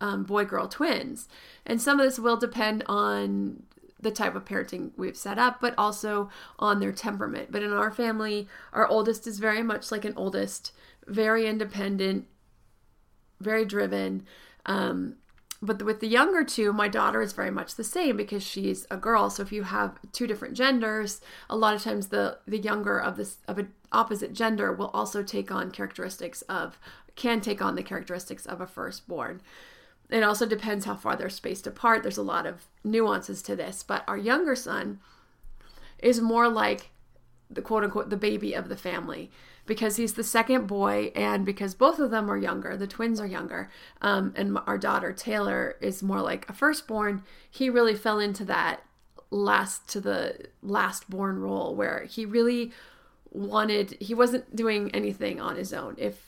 um, 0.00 0.24
boy 0.24 0.44
girl 0.44 0.68
twins. 0.68 1.28
And 1.64 1.80
some 1.80 2.00
of 2.00 2.06
this 2.06 2.18
will 2.18 2.36
depend 2.36 2.84
on 2.86 3.62
the 4.00 4.10
type 4.10 4.34
of 4.34 4.44
parenting 4.44 4.90
we've 4.96 5.16
set 5.16 5.38
up, 5.38 5.60
but 5.60 5.74
also 5.78 6.28
on 6.58 6.80
their 6.80 6.92
temperament. 6.92 7.50
But 7.50 7.62
in 7.62 7.72
our 7.72 7.90
family, 7.90 8.46
our 8.72 8.86
oldest 8.86 9.26
is 9.26 9.38
very 9.38 9.62
much 9.62 9.90
like 9.90 10.04
an 10.04 10.14
oldest, 10.16 10.72
very 11.06 11.46
independent, 11.46 12.26
very 13.40 13.64
driven. 13.64 14.26
Um, 14.66 15.16
but 15.62 15.82
with 15.82 16.00
the 16.00 16.06
younger 16.06 16.44
two, 16.44 16.72
my 16.72 16.88
daughter 16.88 17.22
is 17.22 17.32
very 17.32 17.50
much 17.50 17.74
the 17.74 17.84
same 17.84 18.16
because 18.16 18.42
she's 18.42 18.86
a 18.90 18.96
girl. 18.96 19.30
So 19.30 19.42
if 19.42 19.52
you 19.52 19.62
have 19.62 19.98
two 20.12 20.26
different 20.26 20.54
genders, 20.54 21.20
a 21.48 21.56
lot 21.56 21.74
of 21.74 21.82
times 21.82 22.08
the 22.08 22.38
the 22.46 22.58
younger 22.58 22.98
of 22.98 23.16
this 23.16 23.38
of 23.48 23.58
an 23.58 23.72
opposite 23.92 24.32
gender 24.32 24.72
will 24.72 24.88
also 24.88 25.22
take 25.22 25.50
on 25.50 25.70
characteristics 25.70 26.42
of 26.42 26.78
can 27.14 27.40
take 27.40 27.62
on 27.62 27.76
the 27.76 27.82
characteristics 27.82 28.44
of 28.44 28.60
a 28.60 28.66
firstborn 28.66 29.40
it 30.08 30.22
also 30.22 30.46
depends 30.46 30.84
how 30.84 30.94
far 30.94 31.16
they're 31.16 31.28
spaced 31.28 31.66
apart. 31.66 32.02
There's 32.02 32.18
a 32.18 32.22
lot 32.22 32.46
of 32.46 32.66
nuances 32.84 33.42
to 33.42 33.56
this, 33.56 33.82
but 33.82 34.04
our 34.06 34.16
younger 34.16 34.54
son 34.54 35.00
is 35.98 36.20
more 36.20 36.48
like 36.48 36.90
the 37.50 37.62
quote 37.62 37.84
unquote 37.84 38.10
the 38.10 38.16
baby 38.16 38.54
of 38.54 38.68
the 38.68 38.76
family 38.76 39.30
because 39.66 39.96
he's 39.96 40.14
the 40.14 40.24
second 40.24 40.66
boy 40.66 41.10
and 41.14 41.44
because 41.44 41.74
both 41.74 41.98
of 41.98 42.10
them 42.10 42.30
are 42.30 42.36
younger 42.36 42.76
the 42.76 42.86
twins 42.86 43.20
are 43.20 43.26
younger 43.26 43.70
um, 44.00 44.32
and 44.36 44.58
our 44.66 44.78
daughter 44.78 45.12
taylor 45.12 45.76
is 45.80 46.02
more 46.02 46.20
like 46.20 46.48
a 46.48 46.52
firstborn 46.52 47.22
he 47.50 47.68
really 47.68 47.94
fell 47.94 48.18
into 48.18 48.44
that 48.44 48.82
last 49.30 49.88
to 49.88 50.00
the 50.00 50.46
last 50.62 51.08
born 51.10 51.38
role 51.38 51.74
where 51.74 52.06
he 52.08 52.24
really 52.24 52.72
wanted 53.32 53.96
he 54.00 54.14
wasn't 54.14 54.54
doing 54.54 54.90
anything 54.94 55.40
on 55.40 55.56
his 55.56 55.72
own 55.72 55.94
if 55.98 56.20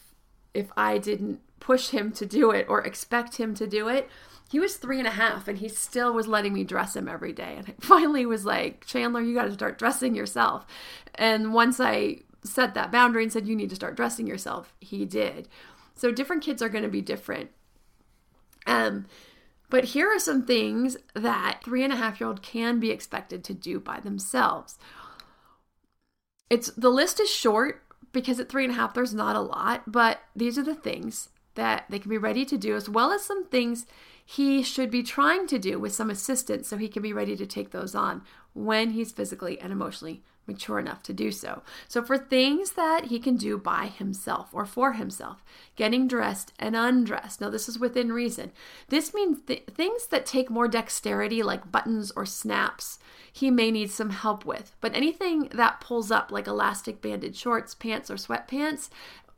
if 0.53 0.71
i 0.77 0.99
didn't 0.99 1.41
push 1.61 1.91
him 1.91 2.13
to 2.13 2.27
do 2.27 2.51
it 2.51 2.67
or 2.69 2.83
expect 2.83 3.37
him 3.37 3.55
to 3.55 3.67
do 3.67 3.89
it. 3.89 4.09
He 4.51 4.59
was 4.59 4.77
three 4.77 4.99
and 4.99 5.07
a 5.07 5.13
half 5.13 5.49
and 5.49 5.59
he 5.59 5.69
still 5.69 6.13
was 6.13 6.27
letting 6.27 6.55
me 6.55 6.65
dress 6.65 6.97
him 6.97 7.09
every 7.09 7.33
day. 7.33 7.57
And 7.59 7.69
I 7.69 7.75
finally 7.81 8.25
was 8.27 8.45
like, 8.45 8.87
Chandler, 8.87 9.21
you 9.21 9.35
got 9.35 9.45
to 9.45 9.53
start 9.53 9.79
dressing 9.79 10.15
yourself. 10.15 10.67
And 11.15 11.53
once 11.53 11.81
I 11.81 12.21
set 12.45 12.75
that 12.75 12.93
boundary 12.93 13.23
and 13.23 13.33
said, 13.33 13.47
you 13.47 13.57
need 13.57 13.71
to 13.71 13.77
start 13.77 13.97
dressing 13.97 14.27
yourself, 14.27 14.75
he 14.81 15.05
did. 15.05 15.49
So 15.95 16.13
different 16.13 16.43
kids 16.43 16.63
are 16.63 16.69
going 16.69 16.85
to 16.85 16.91
be 16.91 17.01
different. 17.01 17.51
Um, 18.67 19.07
but 19.71 19.85
here 19.85 20.09
are 20.09 20.19
some 20.19 20.45
things 20.45 20.97
that 21.15 21.61
three 21.65 21.85
and 21.85 21.93
a 21.93 21.97
half 21.97 22.21
year 22.21 22.29
old 22.29 22.43
can 22.43 22.81
be 22.81 22.91
expected 22.91 23.45
to 23.45 23.55
do 23.55 23.81
by 23.81 24.01
themselves. 24.01 24.79
It's 26.49 26.71
the 26.71 26.91
list 26.91 27.21
is 27.21 27.31
short 27.31 27.83
because 28.13 28.41
at 28.41 28.49
three 28.49 28.65
and 28.65 28.73
a 28.73 28.77
half 28.77 28.95
there's 28.95 29.13
not 29.13 29.37
a 29.37 29.41
lot, 29.41 29.91
but 29.91 30.21
these 30.35 30.57
are 30.57 30.63
the 30.63 30.75
things 30.75 31.29
that 31.55 31.85
they 31.91 31.99
can 31.99 32.09
be 32.09 32.19
ready 32.19 32.45
to 32.47 32.57
do, 32.57 32.77
as 32.77 32.89
well 32.89 33.13
as 33.13 33.23
some 33.25 33.47
things 33.47 33.85
he 34.25 34.63
should 34.63 34.91
be 34.91 35.03
trying 35.03 35.47
to 35.49 35.59
do 35.59 35.79
with 35.79 35.95
some 35.95 36.11
assistance 36.11 36.69
so 36.69 36.77
he 36.77 36.89
can 36.89 37.03
be 37.03 37.13
ready 37.13 37.37
to 37.37 37.47
take 37.47 37.71
those 37.71 37.95
on 37.95 38.23
when 38.55 38.91
he's 38.91 39.13
physically 39.13 39.59
and 39.59 39.73
emotionally 39.73 40.23
mature 40.49 40.79
enough 40.79 41.03
to 41.05 41.13
do 41.13 41.31
so. 41.31 41.63
So, 41.87 42.03
for 42.03 42.19
things 42.19 42.73
that 42.73 43.07
he 43.07 43.19
can 43.19 43.37
do 43.37 43.59
by 43.59 43.87
himself 43.87 44.49
or 44.53 44.67
for 44.67 44.95
himself, 44.95 45.45
getting 45.77 46.09
dressed 46.09 46.53
and 46.59 46.75
undressed. 46.75 47.41
Now, 47.41 47.51
this 47.51 47.69
is 47.69 47.79
within 47.79 48.11
reason. 48.11 48.51
This 48.89 49.15
means 49.15 49.43
th- 49.47 49.65
things 49.67 50.07
that 50.07 50.27
take 50.27 50.51
more 50.51 50.67
dexterity, 50.69 51.43
like 51.43 51.71
buttons 51.71 52.11
or 52.17 52.27
snaps, 52.27 52.99
he 53.33 53.51
may 53.51 53.71
need 53.71 53.91
some 53.91 54.11
help 54.11 54.45
with. 54.45 54.73
But 54.81 54.95
anything 54.95 55.49
that 55.53 55.81
pulls 55.81 56.11
up, 56.11 56.33
like 56.33 56.47
elastic 56.47 57.01
banded 57.01 57.37
shorts, 57.37 57.75
pants, 57.75 58.11
or 58.11 58.15
sweatpants, 58.15 58.89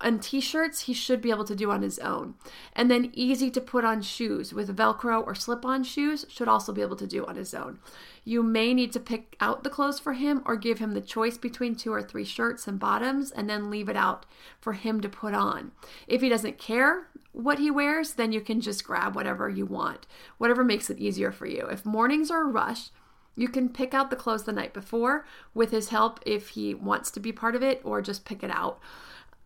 and 0.00 0.22
t-shirts 0.22 0.82
he 0.82 0.92
should 0.92 1.20
be 1.20 1.30
able 1.30 1.44
to 1.44 1.54
do 1.54 1.70
on 1.70 1.82
his 1.82 1.98
own. 1.98 2.34
And 2.74 2.90
then 2.90 3.10
easy 3.12 3.50
to 3.50 3.60
put 3.60 3.84
on 3.84 4.02
shoes 4.02 4.52
with 4.52 4.76
velcro 4.76 5.24
or 5.24 5.34
slip-on 5.34 5.84
shoes 5.84 6.26
should 6.28 6.48
also 6.48 6.72
be 6.72 6.82
able 6.82 6.96
to 6.96 7.06
do 7.06 7.24
on 7.26 7.36
his 7.36 7.54
own. 7.54 7.78
You 8.24 8.42
may 8.42 8.74
need 8.74 8.92
to 8.92 9.00
pick 9.00 9.36
out 9.40 9.64
the 9.64 9.70
clothes 9.70 9.98
for 9.98 10.12
him 10.12 10.42
or 10.44 10.56
give 10.56 10.78
him 10.78 10.94
the 10.94 11.00
choice 11.00 11.38
between 11.38 11.74
two 11.74 11.92
or 11.92 12.02
three 12.02 12.24
shirts 12.24 12.66
and 12.66 12.78
bottoms 12.78 13.30
and 13.30 13.48
then 13.48 13.70
leave 13.70 13.88
it 13.88 13.96
out 13.96 14.26
for 14.60 14.74
him 14.74 15.00
to 15.00 15.08
put 15.08 15.34
on. 15.34 15.72
If 16.06 16.20
he 16.20 16.28
doesn't 16.28 16.58
care 16.58 17.08
what 17.32 17.58
he 17.58 17.70
wears 17.70 18.14
then 18.14 18.32
you 18.32 18.40
can 18.40 18.60
just 18.60 18.84
grab 18.84 19.14
whatever 19.14 19.48
you 19.48 19.66
want. 19.66 20.06
Whatever 20.38 20.64
makes 20.64 20.90
it 20.90 20.98
easier 20.98 21.32
for 21.32 21.46
you. 21.46 21.66
If 21.66 21.86
mornings 21.86 22.30
are 22.30 22.42
a 22.42 22.50
rush 22.50 22.90
you 23.36 23.48
can 23.48 23.68
pick 23.68 23.94
out 23.94 24.10
the 24.10 24.16
clothes 24.16 24.44
the 24.44 24.52
night 24.52 24.74
before 24.74 25.24
with 25.54 25.70
his 25.70 25.88
help 25.88 26.20
if 26.26 26.50
he 26.50 26.74
wants 26.74 27.10
to 27.10 27.20
be 27.20 27.32
part 27.32 27.54
of 27.54 27.62
it 27.62 27.80
or 27.84 28.02
just 28.02 28.24
pick 28.24 28.42
it 28.42 28.50
out 28.50 28.80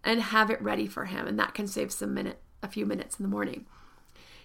and 0.04 0.20
have 0.20 0.50
it 0.50 0.62
ready 0.62 0.86
for 0.86 1.06
him 1.06 1.26
and 1.26 1.38
that 1.38 1.54
can 1.54 1.66
save 1.66 1.92
some 1.92 2.14
minute 2.14 2.40
a 2.62 2.68
few 2.68 2.86
minutes 2.86 3.18
in 3.18 3.22
the 3.22 3.28
morning 3.28 3.66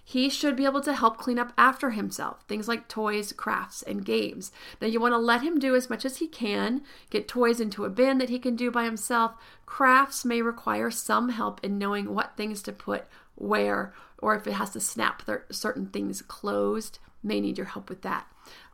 he 0.09 0.27
should 0.27 0.55
be 0.55 0.65
able 0.65 0.81
to 0.81 0.95
help 0.95 1.19
clean 1.19 1.37
up 1.37 1.53
after 1.55 1.91
himself. 1.91 2.41
Things 2.47 2.67
like 2.67 2.87
toys, 2.87 3.31
crafts, 3.31 3.83
and 3.83 4.03
games. 4.03 4.51
Now, 4.81 4.87
you 4.87 4.99
want 4.99 5.13
to 5.13 5.19
let 5.19 5.43
him 5.43 5.59
do 5.59 5.75
as 5.75 5.87
much 5.87 6.03
as 6.03 6.17
he 6.17 6.27
can, 6.27 6.81
get 7.11 7.27
toys 7.27 7.59
into 7.59 7.85
a 7.85 7.91
bin 7.91 8.17
that 8.17 8.29
he 8.29 8.39
can 8.39 8.55
do 8.55 8.71
by 8.71 8.85
himself. 8.85 9.35
Crafts 9.67 10.25
may 10.25 10.41
require 10.41 10.89
some 10.89 11.29
help 11.29 11.63
in 11.63 11.77
knowing 11.77 12.15
what 12.15 12.35
things 12.35 12.63
to 12.63 12.71
put 12.71 13.05
where, 13.35 13.93
or 14.17 14.33
if 14.33 14.47
it 14.47 14.53
has 14.53 14.71
to 14.71 14.79
snap 14.79 15.21
certain 15.51 15.85
things 15.85 16.23
closed, 16.23 16.97
may 17.21 17.39
need 17.39 17.59
your 17.59 17.67
help 17.67 17.87
with 17.87 18.01
that. 18.01 18.25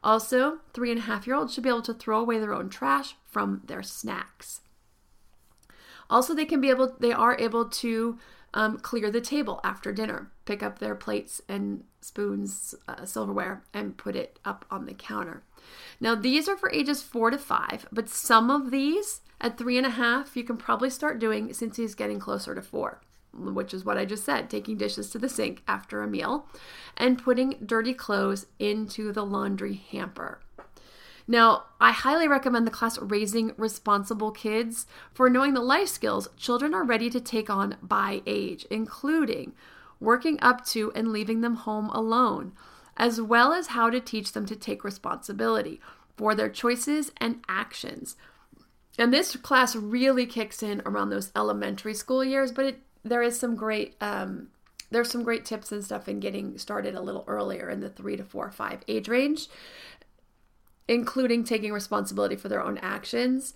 Also, 0.06 0.60
three 0.74 0.90
and 0.90 1.00
a 1.00 1.04
half 1.04 1.28
year 1.28 1.36
olds 1.36 1.54
should 1.54 1.64
be 1.64 1.70
able 1.70 1.82
to 1.82 1.94
throw 1.94 2.22
away 2.22 2.40
their 2.40 2.54
own 2.54 2.70
trash 2.70 3.16
from 3.26 3.62
their 3.66 3.84
snacks. 3.84 4.62
Also, 6.10 6.34
they 6.34 6.46
can 6.46 6.62
be 6.62 6.70
able, 6.70 6.96
they 7.00 7.12
are 7.12 7.38
able 7.40 7.68
to 7.70 8.18
um, 8.54 8.78
clear 8.78 9.12
the 9.12 9.22
table 9.22 9.60
after 9.64 9.92
dinner, 9.92 10.32
pick 10.46 10.64
up 10.64 10.80
their 10.80 10.96
plates 10.96 11.42
and 11.50 11.84
spoons, 12.02 12.74
uh, 12.88 13.06
silverware, 13.06 13.64
and 13.74 13.98
put 13.98 14.16
it 14.16 14.40
up 14.46 14.66
on 14.72 14.86
the 14.86 14.94
counter. 14.94 15.44
Now, 16.00 16.16
these 16.16 16.48
are 16.48 16.58
for 16.58 16.72
ages 16.72 17.04
four 17.04 17.32
to 17.32 17.38
five, 17.38 17.86
but 17.92 18.10
some 18.10 18.50
of 18.50 18.72
these 18.72 19.22
at 19.42 19.58
three 19.58 19.78
and 19.78 19.86
a 19.86 19.92
half, 19.92 20.38
you 20.38 20.44
can 20.44 20.58
probably 20.58 20.90
start 20.90 21.20
doing 21.20 21.54
since 21.54 21.76
he's 21.78 21.96
getting 21.96 22.20
closer 22.20 22.56
to 22.56 22.62
four, 22.62 23.02
which 23.34 23.74
is 23.74 23.84
what 23.84 23.98
I 23.98 24.06
just 24.06 24.24
said 24.24 24.50
taking 24.50 24.78
dishes 24.78 25.10
to 25.10 25.20
the 25.20 25.28
sink 25.28 25.62
after 25.68 26.02
a 26.02 26.08
meal 26.08 26.48
and 26.96 27.22
putting 27.22 27.58
dirty 27.66 27.94
clothes 27.94 28.46
into 28.60 29.12
the 29.12 29.26
laundry 29.26 29.74
hamper. 29.92 30.40
Now, 31.28 31.64
I 31.82 31.92
highly 31.92 32.28
recommend 32.28 32.68
the 32.68 32.72
class 32.72 33.00
Raising 33.00 33.54
Responsible 33.58 34.32
Kids 34.32 34.86
for 35.14 35.30
knowing 35.30 35.54
the 35.54 35.62
life 35.62 35.88
skills 35.88 36.28
children 36.38 36.74
are 36.74 36.84
ready 36.84 37.10
to 37.10 37.20
take 37.20 37.50
on 37.50 37.78
by 37.82 38.22
age, 38.28 38.66
including 38.70 39.54
working 40.00 40.38
up 40.42 40.66
to 40.68 40.92
and 40.94 41.12
leaving 41.12 41.42
them 41.42 41.56
home 41.56 41.90
alone, 41.90 42.54
as 42.96 43.20
well 43.20 43.54
as 43.54 43.68
how 43.68 43.90
to 43.90 44.00
teach 44.00 44.34
them 44.34 44.46
to 44.46 44.56
take 44.56 44.84
responsibility 44.84 45.82
for 46.16 46.36
their 46.36 46.50
choices 46.50 47.12
and 47.18 47.44
actions. 47.50 48.16
And 48.98 49.14
this 49.14 49.36
class 49.36 49.76
really 49.76 50.26
kicks 50.26 50.62
in 50.62 50.82
around 50.86 51.10
those 51.10 51.32
elementary 51.36 51.94
school 51.94 52.24
years, 52.24 52.52
but 52.52 52.66
it, 52.66 52.80
there 53.04 53.24
is 53.24 53.38
some 53.38 53.56
great 53.56 53.96
um, 54.00 54.50
there's 54.92 55.10
some 55.10 55.24
great 55.24 55.44
tips 55.44 55.72
and 55.72 55.84
stuff 55.84 56.08
in 56.08 56.20
getting 56.20 56.58
started 56.58 56.96
a 56.96 57.02
little 57.02 57.26
earlier 57.28 57.70
in 57.70 57.80
the 57.80 57.90
three 57.90 58.16
to 58.16 58.24
four 58.24 58.52
five 58.52 58.82
age 58.88 59.08
range 59.08 59.50
including 60.88 61.44
taking 61.44 61.72
responsibility 61.72 62.36
for 62.36 62.50
their 62.50 62.62
own 62.62 62.78
actions. 62.80 63.54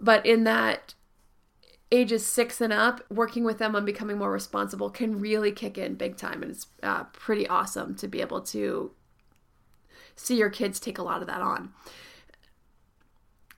But 0.00 0.24
in 0.26 0.44
that 0.44 0.94
ages 1.92 2.26
six 2.26 2.60
and 2.60 2.72
up, 2.72 3.04
working 3.10 3.44
with 3.44 3.58
them 3.58 3.76
on 3.76 3.84
becoming 3.84 4.18
more 4.18 4.32
responsible 4.32 4.90
can 4.90 5.20
really 5.20 5.52
kick 5.52 5.78
in 5.78 5.94
big 5.94 6.16
time. 6.16 6.42
And 6.42 6.50
it's 6.50 6.66
uh, 6.82 7.04
pretty 7.04 7.46
awesome 7.46 7.94
to 7.96 8.08
be 8.08 8.20
able 8.20 8.40
to 8.42 8.90
see 10.16 10.36
your 10.36 10.50
kids 10.50 10.80
take 10.80 10.98
a 10.98 11.02
lot 11.02 11.20
of 11.20 11.28
that 11.28 11.40
on. 11.40 11.72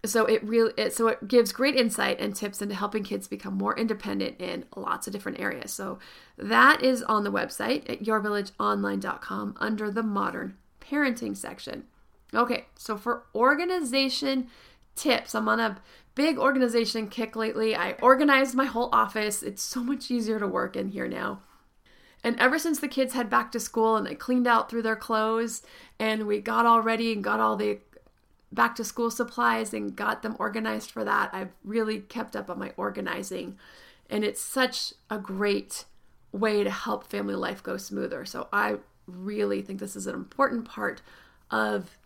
So 0.05 0.25
it 0.27 0.45
really 0.45 0.73
it, 0.77 0.93
so 0.93 1.09
it 1.09 1.27
gives 1.27 1.53
great 1.53 1.75
insight 1.75 2.21
and 2.21 2.35
tips 2.35 2.63
into 2.63 2.75
helping 2.75 3.03
kids 3.03 3.27
become 3.27 3.55
more 3.55 3.77
independent 3.77 4.41
in 4.41 4.65
lots 4.77 5.07
of 5.07 5.13
different 5.13 5.41
areas. 5.41 5.73
So 5.73 5.99
that 6.37 6.83
is 6.83 7.03
on 7.03 7.25
the 7.25 7.33
website 7.33 7.89
at 7.91 8.05
yourvillageonline.com 8.05 9.57
under 9.59 9.91
the 9.91 10.03
modern 10.03 10.57
parenting 10.81 11.37
section. 11.37 11.85
Okay, 12.35 12.67
so 12.77 12.97
for 12.97 13.25
organization 13.35 14.49
tips, 14.95 15.35
I'm 15.35 15.49
on 15.49 15.61
a 15.61 15.79
big 16.15 16.39
organization 16.39 17.09
kick 17.09 17.37
lately. 17.37 17.77
I 17.77 17.93
organized 18.03 18.55
my 18.55 18.65
whole 18.65 18.89
office. 18.93 19.43
It's 19.43 19.62
so 19.62 19.83
much 19.83 20.11
easier 20.11 20.41
to 20.41 20.47
work 20.47 20.77
in 20.77 20.89
here 20.89 21.07
now. 21.07 21.41
And 22.25 22.39
ever 22.41 22.59
since 22.59 22.81
the 22.81 22.89
kids 22.89 23.12
had 23.12 23.31
back 23.31 23.53
to 23.53 23.61
school 23.61 23.97
and 23.97 24.05
they 24.07 24.15
cleaned 24.15 24.49
out 24.49 24.69
through 24.69 24.83
their 24.83 24.97
clothes 24.97 25.62
and 26.01 26.27
we 26.27 26.41
got 26.41 26.67
all 26.67 26.81
ready 26.81 27.12
and 27.12 27.23
got 27.23 27.39
all 27.39 27.55
the 27.55 27.79
back 28.51 28.75
to 28.77 28.85
school 28.85 29.11
supplies 29.11 29.73
and 29.73 29.95
got 29.95 30.23
them 30.23 30.35
organized 30.39 30.91
for 30.91 31.05
that, 31.05 31.31
I've 31.33 31.53
really 31.62 32.01
kept 32.01 32.35
up 32.35 32.51
on 32.51 32.59
my 32.59 32.73
organizing. 32.77 33.59
And 34.11 34.25
it's 34.25 34.41
such 34.41 34.95
a 35.11 35.19
great 35.19 35.85
way 36.33 36.65
to 36.65 36.71
help 36.71 37.07
family 37.07 37.35
life 37.35 37.62
go 37.62 37.77
smoother. 37.77 38.25
So 38.25 38.49
I 38.53 38.79
really 39.07 39.62
think 39.62 39.79
this 39.79 39.95
is 39.95 40.07
an 40.07 40.15
important 40.15 40.65
part 40.65 41.03
of 41.51 41.97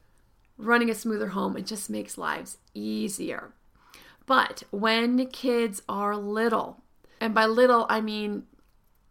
running 0.61 0.91
a 0.91 0.95
smoother 0.95 1.29
home. 1.29 1.57
It 1.57 1.67
just 1.67 1.91
makes 1.91 2.19
lives 2.19 2.59
easier. 2.75 3.53
But 4.27 4.63
when 4.71 5.27
kids 5.27 5.83
are 5.89 6.17
little, 6.17 6.83
and 7.21 7.35
by 7.35 7.47
little, 7.47 7.87
I 7.89 8.01
mean 8.01 8.45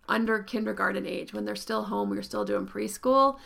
under 0.08 0.42
kindergarten 0.42 1.06
age, 1.06 1.34
when 1.34 1.46
they're 1.46 1.56
still 1.56 1.84
home, 1.84 2.10
we're 2.10 2.22
still 2.22 2.46
doing 2.46 2.66
preschool, 2.66 3.38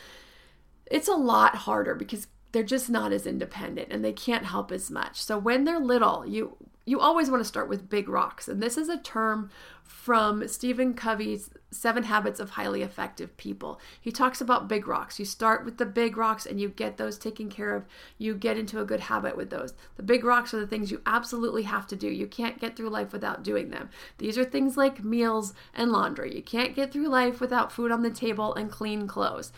it's 0.86 1.08
a 1.08 1.16
lot 1.16 1.56
harder 1.56 1.96
because 1.96 2.28
they're 2.52 2.64
just 2.64 2.90
not 2.90 3.12
as 3.12 3.26
independent 3.26 3.90
and 3.92 4.06
they 4.06 4.14
can't 4.14 4.46
help 4.46 4.72
as 4.72 4.92
much. 4.92 5.22
So 5.22 5.38
when 5.38 5.64
they're 5.64 5.80
little, 5.80 6.26
you 6.26 6.56
you 6.86 7.00
always 7.00 7.30
want 7.30 7.42
to 7.42 7.48
start 7.48 7.70
with 7.70 7.90
big 7.90 8.10
rocks. 8.10 8.48
And 8.48 8.62
this 8.62 8.78
is 8.78 8.90
a 8.90 8.98
term 8.98 9.50
from 9.84 10.48
Stephen 10.48 10.94
Covey's 10.94 11.50
Seven 11.72 12.04
Habits 12.04 12.40
of 12.40 12.52
Highly 12.52 12.82
Effective 12.82 13.36
People. 13.38 13.80
He 14.00 14.12
talks 14.12 14.42
about 14.42 14.68
big 14.68 14.88
rocks. 14.88 15.18
You 15.18 15.26
start 15.26 15.64
with 15.64 15.78
the 15.78 15.86
big 15.86 16.18
rocks 16.18 16.46
and 16.46 16.60
you 16.60 16.70
get 16.70 16.98
those 16.98 17.18
taken 17.18 17.50
care 17.50 17.76
of. 17.76 17.86
You 18.18 18.36
get 18.36 18.58
into 18.58 18.82
a 18.82 18.86
good 18.86 19.02
habit 19.02 19.38
with 19.38 19.50
those. 19.50 19.74
The 19.96 20.04
big 20.04 20.24
rocks 20.24 20.54
are 20.54 20.60
the 20.60 20.68
things 20.68 20.92
you 20.92 21.02
absolutely 21.06 21.64
have 21.64 21.88
to 21.88 21.96
do. 21.96 22.08
You 22.08 22.28
can't 22.28 22.60
get 22.60 22.76
through 22.76 22.90
life 22.90 23.14
without 23.14 23.44
doing 23.44 23.70
them. 23.70 23.90
These 24.18 24.38
are 24.38 24.46
things 24.46 24.76
like 24.76 25.04
meals 25.04 25.54
and 25.74 25.92
laundry. 25.92 26.36
You 26.36 26.44
can't 26.44 26.76
get 26.76 26.92
through 26.92 27.08
life 27.08 27.40
without 27.40 27.72
food 27.72 27.92
on 27.92 28.04
the 28.04 28.12
table 28.12 28.54
and 28.54 28.70
clean 28.70 29.08
clothes. 29.08 29.52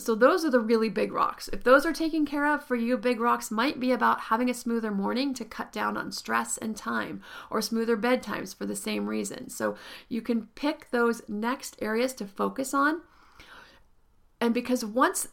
So 0.00 0.14
those 0.14 0.44
are 0.44 0.50
the 0.50 0.60
really 0.60 0.88
big 0.88 1.12
rocks. 1.12 1.48
If 1.52 1.62
those 1.62 1.86
are 1.86 1.92
taken 1.92 2.26
care 2.26 2.46
of 2.46 2.64
for 2.64 2.76
you, 2.76 2.96
big 2.96 3.20
rocks 3.20 3.50
might 3.50 3.78
be 3.78 3.92
about 3.92 4.22
having 4.22 4.50
a 4.50 4.54
smoother 4.54 4.90
morning 4.90 5.34
to 5.34 5.44
cut 5.44 5.72
down 5.72 5.96
on 5.96 6.10
stress 6.10 6.56
and 6.58 6.76
time, 6.76 7.22
or 7.50 7.62
smoother 7.62 7.96
bedtimes 7.96 8.56
for 8.56 8.66
the 8.66 8.76
same 8.76 9.06
reason. 9.06 9.48
So 9.48 9.76
you 10.08 10.22
can 10.22 10.48
pick 10.54 10.90
those 10.90 11.22
next 11.28 11.76
areas 11.80 12.12
to 12.14 12.26
focus 12.26 12.74
on. 12.74 13.02
And 14.40 14.54
because 14.54 14.84
once 14.84 15.28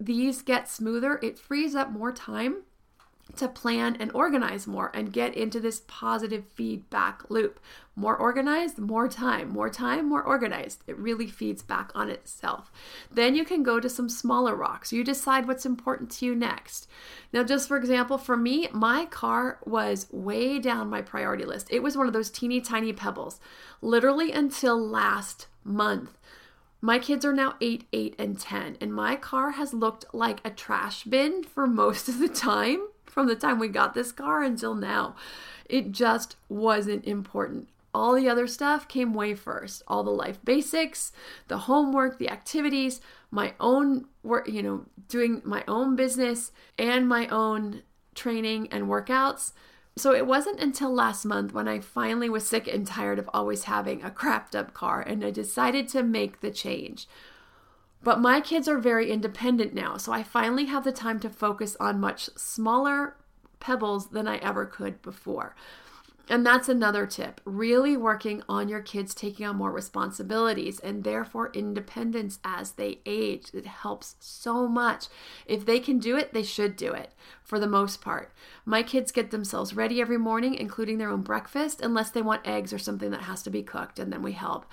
these 0.00 0.42
get 0.42 0.68
smoother, 0.68 1.18
it 1.22 1.38
frees 1.38 1.74
up 1.74 1.90
more 1.90 2.12
time 2.12 2.62
to 3.36 3.48
plan 3.48 3.96
and 4.00 4.10
organize 4.12 4.66
more 4.66 4.90
and 4.94 5.12
get 5.12 5.34
into 5.34 5.60
this 5.60 5.82
positive 5.86 6.44
feedback 6.54 7.28
loop. 7.28 7.60
More 7.94 8.16
organized, 8.16 8.78
more 8.78 9.08
time, 9.08 9.50
more 9.50 9.68
time, 9.68 10.08
more 10.08 10.22
organized. 10.22 10.82
It 10.86 10.96
really 10.98 11.26
feeds 11.26 11.62
back 11.62 11.90
on 11.94 12.08
itself. 12.08 12.70
Then 13.10 13.34
you 13.34 13.44
can 13.44 13.62
go 13.62 13.80
to 13.80 13.88
some 13.88 14.08
smaller 14.08 14.54
rocks. 14.54 14.92
You 14.92 15.02
decide 15.02 15.48
what's 15.48 15.66
important 15.66 16.10
to 16.12 16.26
you 16.26 16.34
next. 16.34 16.88
Now, 17.32 17.42
just 17.42 17.68
for 17.68 17.76
example, 17.76 18.18
for 18.18 18.36
me, 18.36 18.68
my 18.72 19.06
car 19.06 19.58
was 19.64 20.06
way 20.12 20.58
down 20.58 20.88
my 20.88 21.02
priority 21.02 21.44
list. 21.44 21.68
It 21.70 21.82
was 21.82 21.96
one 21.96 22.06
of 22.06 22.12
those 22.12 22.30
teeny 22.30 22.60
tiny 22.60 22.92
pebbles, 22.92 23.40
literally 23.82 24.32
until 24.32 24.78
last 24.78 25.48
month. 25.64 26.18
My 26.80 27.00
kids 27.00 27.24
are 27.24 27.32
now 27.32 27.54
8, 27.60 27.88
8, 27.92 28.14
and 28.20 28.38
10, 28.38 28.76
and 28.80 28.94
my 28.94 29.16
car 29.16 29.52
has 29.52 29.74
looked 29.74 30.04
like 30.14 30.40
a 30.44 30.50
trash 30.50 31.02
bin 31.02 31.42
for 31.42 31.66
most 31.66 32.08
of 32.08 32.20
the 32.20 32.28
time 32.28 32.86
from 33.08 33.26
the 33.26 33.36
time 33.36 33.58
we 33.58 33.68
got 33.68 33.94
this 33.94 34.12
car 34.12 34.42
until 34.42 34.74
now. 34.74 35.16
It 35.68 35.92
just 35.92 36.36
wasn't 36.48 37.04
important. 37.04 37.68
All 37.94 38.14
the 38.14 38.28
other 38.28 38.46
stuff 38.46 38.86
came 38.86 39.14
way 39.14 39.34
first. 39.34 39.82
All 39.88 40.04
the 40.04 40.10
life 40.10 40.38
basics, 40.44 41.12
the 41.48 41.58
homework, 41.58 42.18
the 42.18 42.28
activities, 42.30 43.00
my 43.30 43.54
own 43.58 44.06
work, 44.22 44.48
you 44.48 44.62
know, 44.62 44.84
doing 45.08 45.42
my 45.44 45.64
own 45.66 45.96
business 45.96 46.52
and 46.78 47.08
my 47.08 47.26
own 47.28 47.82
training 48.14 48.68
and 48.70 48.84
workouts. 48.84 49.52
So 49.96 50.14
it 50.14 50.26
wasn't 50.26 50.60
until 50.60 50.94
last 50.94 51.24
month 51.24 51.52
when 51.52 51.66
I 51.66 51.80
finally 51.80 52.28
was 52.28 52.46
sick 52.46 52.68
and 52.68 52.86
tired 52.86 53.18
of 53.18 53.28
always 53.34 53.64
having 53.64 54.02
a 54.02 54.10
crapped 54.10 54.54
up 54.54 54.72
car 54.72 55.00
and 55.00 55.24
I 55.24 55.30
decided 55.30 55.88
to 55.88 56.02
make 56.02 56.40
the 56.40 56.52
change. 56.52 57.08
But 58.02 58.20
my 58.20 58.40
kids 58.40 58.68
are 58.68 58.78
very 58.78 59.10
independent 59.10 59.74
now, 59.74 59.96
so 59.96 60.12
I 60.12 60.22
finally 60.22 60.66
have 60.66 60.84
the 60.84 60.92
time 60.92 61.20
to 61.20 61.30
focus 61.30 61.76
on 61.80 62.00
much 62.00 62.30
smaller 62.36 63.16
pebbles 63.60 64.08
than 64.08 64.28
I 64.28 64.36
ever 64.36 64.64
could 64.66 65.02
before. 65.02 65.54
And 66.30 66.44
that's 66.44 66.68
another 66.68 67.06
tip 67.06 67.40
really 67.44 67.96
working 67.96 68.42
on 68.48 68.68
your 68.68 68.82
kids 68.82 69.14
taking 69.14 69.46
on 69.46 69.56
more 69.56 69.72
responsibilities 69.72 70.78
and 70.78 71.02
therefore 71.02 71.50
independence 71.54 72.38
as 72.44 72.72
they 72.72 73.00
age. 73.06 73.46
It 73.54 73.66
helps 73.66 74.16
so 74.20 74.68
much. 74.68 75.06
If 75.46 75.64
they 75.64 75.80
can 75.80 75.98
do 75.98 76.16
it, 76.16 76.34
they 76.34 76.42
should 76.42 76.76
do 76.76 76.92
it 76.92 77.14
for 77.42 77.58
the 77.58 77.66
most 77.66 78.02
part. 78.02 78.32
My 78.66 78.82
kids 78.82 79.10
get 79.10 79.30
themselves 79.30 79.74
ready 79.74 80.02
every 80.02 80.18
morning, 80.18 80.54
including 80.54 80.98
their 80.98 81.10
own 81.10 81.22
breakfast, 81.22 81.80
unless 81.80 82.10
they 82.10 82.22
want 82.22 82.46
eggs 82.46 82.74
or 82.74 82.78
something 82.78 83.10
that 83.10 83.22
has 83.22 83.42
to 83.44 83.50
be 83.50 83.62
cooked, 83.62 83.98
and 83.98 84.12
then 84.12 84.22
we 84.22 84.32
help. 84.32 84.66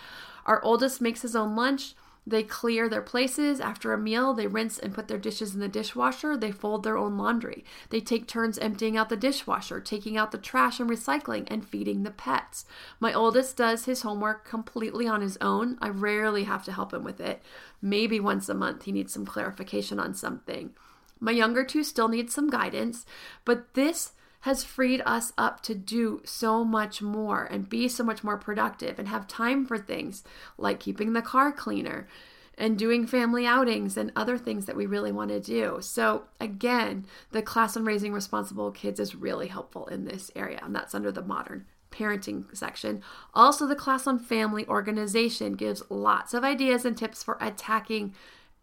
Our 0.45 0.61
oldest 0.61 0.99
makes 0.99 1.21
his 1.21 1.37
own 1.37 1.55
lunch. 1.55 1.95
They 2.27 2.41
clear 2.41 2.89
their 2.89 3.03
places 3.03 3.59
after 3.59 3.93
a 3.93 3.99
meal. 3.99 4.33
They 4.33 4.47
rinse 4.47 4.79
and 4.79 4.93
put 4.93 5.07
their 5.07 5.19
dishes 5.19 5.53
in 5.53 5.59
the 5.59 5.67
dishwasher. 5.67 6.35
They 6.35 6.51
fold 6.51 6.83
their 6.83 6.97
own 6.97 7.17
laundry. 7.17 7.63
They 7.89 7.99
take 7.99 8.27
turns 8.27 8.57
emptying 8.57 8.97
out 8.97 9.09
the 9.09 9.15
dishwasher, 9.15 9.79
taking 9.79 10.17
out 10.17 10.31
the 10.31 10.39
trash 10.39 10.79
and 10.79 10.89
recycling, 10.89 11.47
and 11.47 11.67
feeding 11.67 12.01
the 12.01 12.11
pets. 12.11 12.65
My 12.99 13.13
oldest 13.13 13.57
does 13.57 13.85
his 13.85 14.01
homework 14.01 14.43
completely 14.43 15.07
on 15.07 15.21
his 15.21 15.37
own. 15.39 15.77
I 15.81 15.89
rarely 15.89 16.45
have 16.45 16.63
to 16.65 16.71
help 16.71 16.93
him 16.93 17.03
with 17.03 17.21
it. 17.21 17.43
Maybe 17.81 18.19
once 18.19 18.49
a 18.49 18.55
month 18.55 18.83
he 18.83 18.91
needs 18.91 19.13
some 19.13 19.25
clarification 19.25 19.99
on 19.99 20.15
something. 20.15 20.71
My 21.19 21.31
younger 21.31 21.63
two 21.63 21.83
still 21.83 22.07
need 22.07 22.31
some 22.31 22.49
guidance, 22.49 23.05
but 23.45 23.73
this 23.73 24.13
has 24.45 24.63
freed 24.63 25.01
us 25.07 25.33
up 25.39 25.59
to 25.63 25.73
do 25.73 26.21
so 26.23 26.63
much 26.63 27.01
more 27.01 27.45
and 27.45 27.67
be 27.67 27.87
so 27.87 28.03
much 28.03 28.23
more 28.23 28.37
productive 28.37 28.99
and 28.99 29.07
have 29.07 29.27
time 29.27 29.65
for 29.65 29.75
things 29.75 30.23
like 30.55 30.79
keeping 30.79 31.13
the 31.13 31.21
car 31.21 31.51
cleaner 31.51 32.07
and 32.55 32.77
doing 32.77 33.07
family 33.07 33.47
outings 33.47 33.97
and 33.97 34.11
other 34.15 34.37
things 34.37 34.67
that 34.67 34.75
we 34.75 34.85
really 34.85 35.11
want 35.11 35.31
to 35.31 35.39
do. 35.39 35.79
So, 35.81 36.25
again, 36.39 37.07
the 37.31 37.41
class 37.41 37.75
on 37.75 37.85
raising 37.85 38.13
responsible 38.13 38.69
kids 38.69 38.99
is 38.99 39.15
really 39.15 39.47
helpful 39.47 39.87
in 39.87 40.05
this 40.05 40.29
area, 40.35 40.59
and 40.61 40.75
that's 40.75 40.93
under 40.93 41.11
the 41.11 41.23
modern 41.23 41.65
parenting 41.89 42.55
section. 42.55 43.01
Also, 43.33 43.65
the 43.65 43.75
class 43.75 44.05
on 44.05 44.19
family 44.19 44.67
organization 44.67 45.53
gives 45.53 45.81
lots 45.89 46.35
of 46.35 46.43
ideas 46.43 46.85
and 46.85 46.95
tips 46.95 47.23
for 47.23 47.39
attacking 47.41 48.13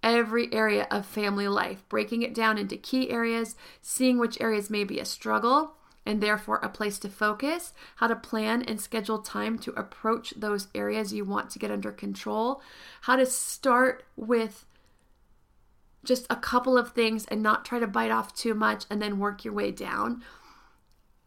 every 0.02 0.52
area 0.52 0.86
of 0.90 1.06
family 1.06 1.48
life, 1.48 1.84
breaking 1.88 2.22
it 2.22 2.34
down 2.34 2.58
into 2.58 2.76
key 2.76 3.10
areas, 3.10 3.54
seeing 3.80 4.18
which 4.18 4.40
areas 4.40 4.70
may 4.70 4.84
be 4.84 4.98
a 4.98 5.04
struggle 5.04 5.74
and 6.04 6.20
therefore 6.20 6.56
a 6.56 6.68
place 6.68 6.98
to 6.98 7.08
focus, 7.08 7.72
how 7.96 8.08
to 8.08 8.16
plan 8.16 8.62
and 8.62 8.80
schedule 8.80 9.20
time 9.20 9.58
to 9.58 9.70
approach 9.72 10.34
those 10.36 10.68
areas 10.74 11.12
you 11.12 11.24
want 11.24 11.50
to 11.50 11.58
get 11.58 11.70
under 11.70 11.92
control, 11.92 12.60
how 13.02 13.16
to 13.16 13.24
start 13.24 14.04
with 14.16 14.66
just 16.04 16.26
a 16.28 16.36
couple 16.36 16.76
of 16.76 16.90
things 16.90 17.24
and 17.26 17.40
not 17.40 17.64
try 17.64 17.78
to 17.78 17.86
bite 17.86 18.10
off 18.10 18.34
too 18.34 18.54
much 18.54 18.84
and 18.90 19.00
then 19.00 19.20
work 19.20 19.44
your 19.44 19.54
way 19.54 19.70
down. 19.70 20.22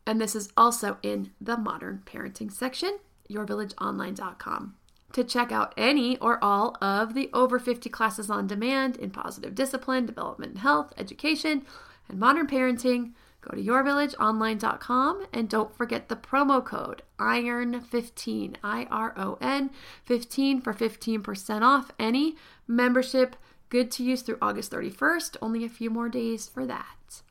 And 0.05 0.19
this 0.19 0.35
is 0.35 0.49
also 0.57 0.97
in 1.01 1.31
the 1.39 1.57
modern 1.57 2.03
parenting 2.05 2.51
section, 2.51 2.99
yourvillageonline.com 3.29 4.75
to 5.15 5.23
check 5.23 5.51
out 5.51 5.73
any 5.78 6.17
or 6.17 6.43
all 6.43 6.78
of 6.82 7.13
the 7.13 7.30
over 7.34 7.58
50 7.58 7.89
classes 7.89 8.30
on 8.30 8.47
demand 8.47 8.97
in 8.97 9.10
positive 9.10 9.56
discipline, 9.56 10.06
development 10.06 10.51
and 10.51 10.60
health, 10.60 10.93
education, 10.97 11.65
and 12.10 12.19
modern 12.19 12.47
parenting. 12.47 13.13
Go 13.39 13.56
to 13.56 13.63
yourvillageonline.com 13.63 15.28
and 15.32 15.47
don't 15.47 15.75
forget 15.75 16.10
the 16.10 16.15
promo 16.15 16.63
code 16.63 17.01
IRON15, 17.17 18.56
I 18.63 18.88
R 18.91 19.13
O 19.15 19.38
N 19.39 19.69
15 20.04 20.62
for 20.62 20.73
15% 20.73 21.62
off 21.62 21.91
any 21.97 22.36
membership. 22.67 23.36
Good 23.69 23.91
to 23.91 24.04
use 24.04 24.21
through 24.21 24.39
August 24.41 24.71
31st. 24.71 25.38
Only 25.41 25.63
a 25.63 25.69
few 25.69 25.89
more 25.89 26.10
days 26.10 26.49
for 26.49 26.65
that. 26.65 27.21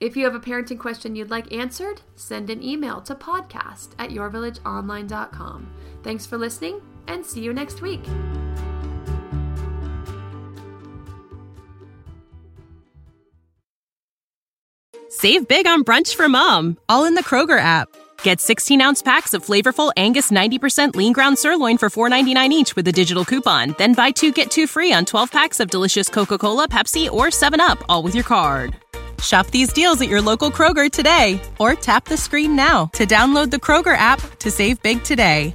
If 0.00 0.16
you 0.16 0.24
have 0.24 0.34
a 0.34 0.40
parenting 0.40 0.78
question 0.78 1.14
you'd 1.14 1.30
like 1.30 1.52
answered, 1.52 2.02
send 2.14 2.48
an 2.48 2.62
email 2.62 3.00
to 3.02 3.14
podcast 3.14 3.90
at 3.98 4.10
yourvillageonline.com. 4.10 5.72
Thanks 6.02 6.26
for 6.26 6.38
listening 6.38 6.80
and 7.06 7.24
see 7.24 7.40
you 7.40 7.52
next 7.52 7.82
week. 7.82 8.04
Save 15.08 15.46
big 15.46 15.66
on 15.66 15.84
brunch 15.84 16.16
for 16.16 16.28
mom, 16.28 16.78
all 16.88 17.04
in 17.04 17.14
the 17.14 17.22
Kroger 17.22 17.60
app. 17.60 17.88
Get 18.22 18.40
16 18.40 18.80
ounce 18.80 19.02
packs 19.02 19.34
of 19.34 19.44
flavorful 19.44 19.92
Angus 19.96 20.30
90% 20.30 20.96
lean 20.96 21.12
ground 21.12 21.38
sirloin 21.38 21.78
for 21.78 21.90
$4.99 21.90 22.48
each 22.50 22.74
with 22.76 22.88
a 22.88 22.92
digital 22.92 23.24
coupon. 23.24 23.74
Then 23.78 23.94
buy 23.94 24.10
two 24.10 24.32
get 24.32 24.50
two 24.50 24.66
free 24.66 24.92
on 24.92 25.04
12 25.04 25.30
packs 25.30 25.60
of 25.60 25.70
delicious 25.70 26.08
Coca 26.08 26.38
Cola, 26.38 26.66
Pepsi, 26.66 27.10
or 27.10 27.26
7UP, 27.26 27.82
all 27.88 28.02
with 28.02 28.14
your 28.14 28.24
card. 28.24 28.74
Shop 29.22 29.46
these 29.48 29.72
deals 29.72 30.00
at 30.00 30.08
your 30.08 30.20
local 30.20 30.50
Kroger 30.50 30.90
today 30.90 31.40
or 31.58 31.74
tap 31.74 32.06
the 32.06 32.16
screen 32.16 32.56
now 32.56 32.86
to 32.86 33.06
download 33.06 33.50
the 33.50 33.58
Kroger 33.58 33.96
app 33.96 34.20
to 34.38 34.50
save 34.50 34.82
big 34.82 35.04
today. 35.04 35.54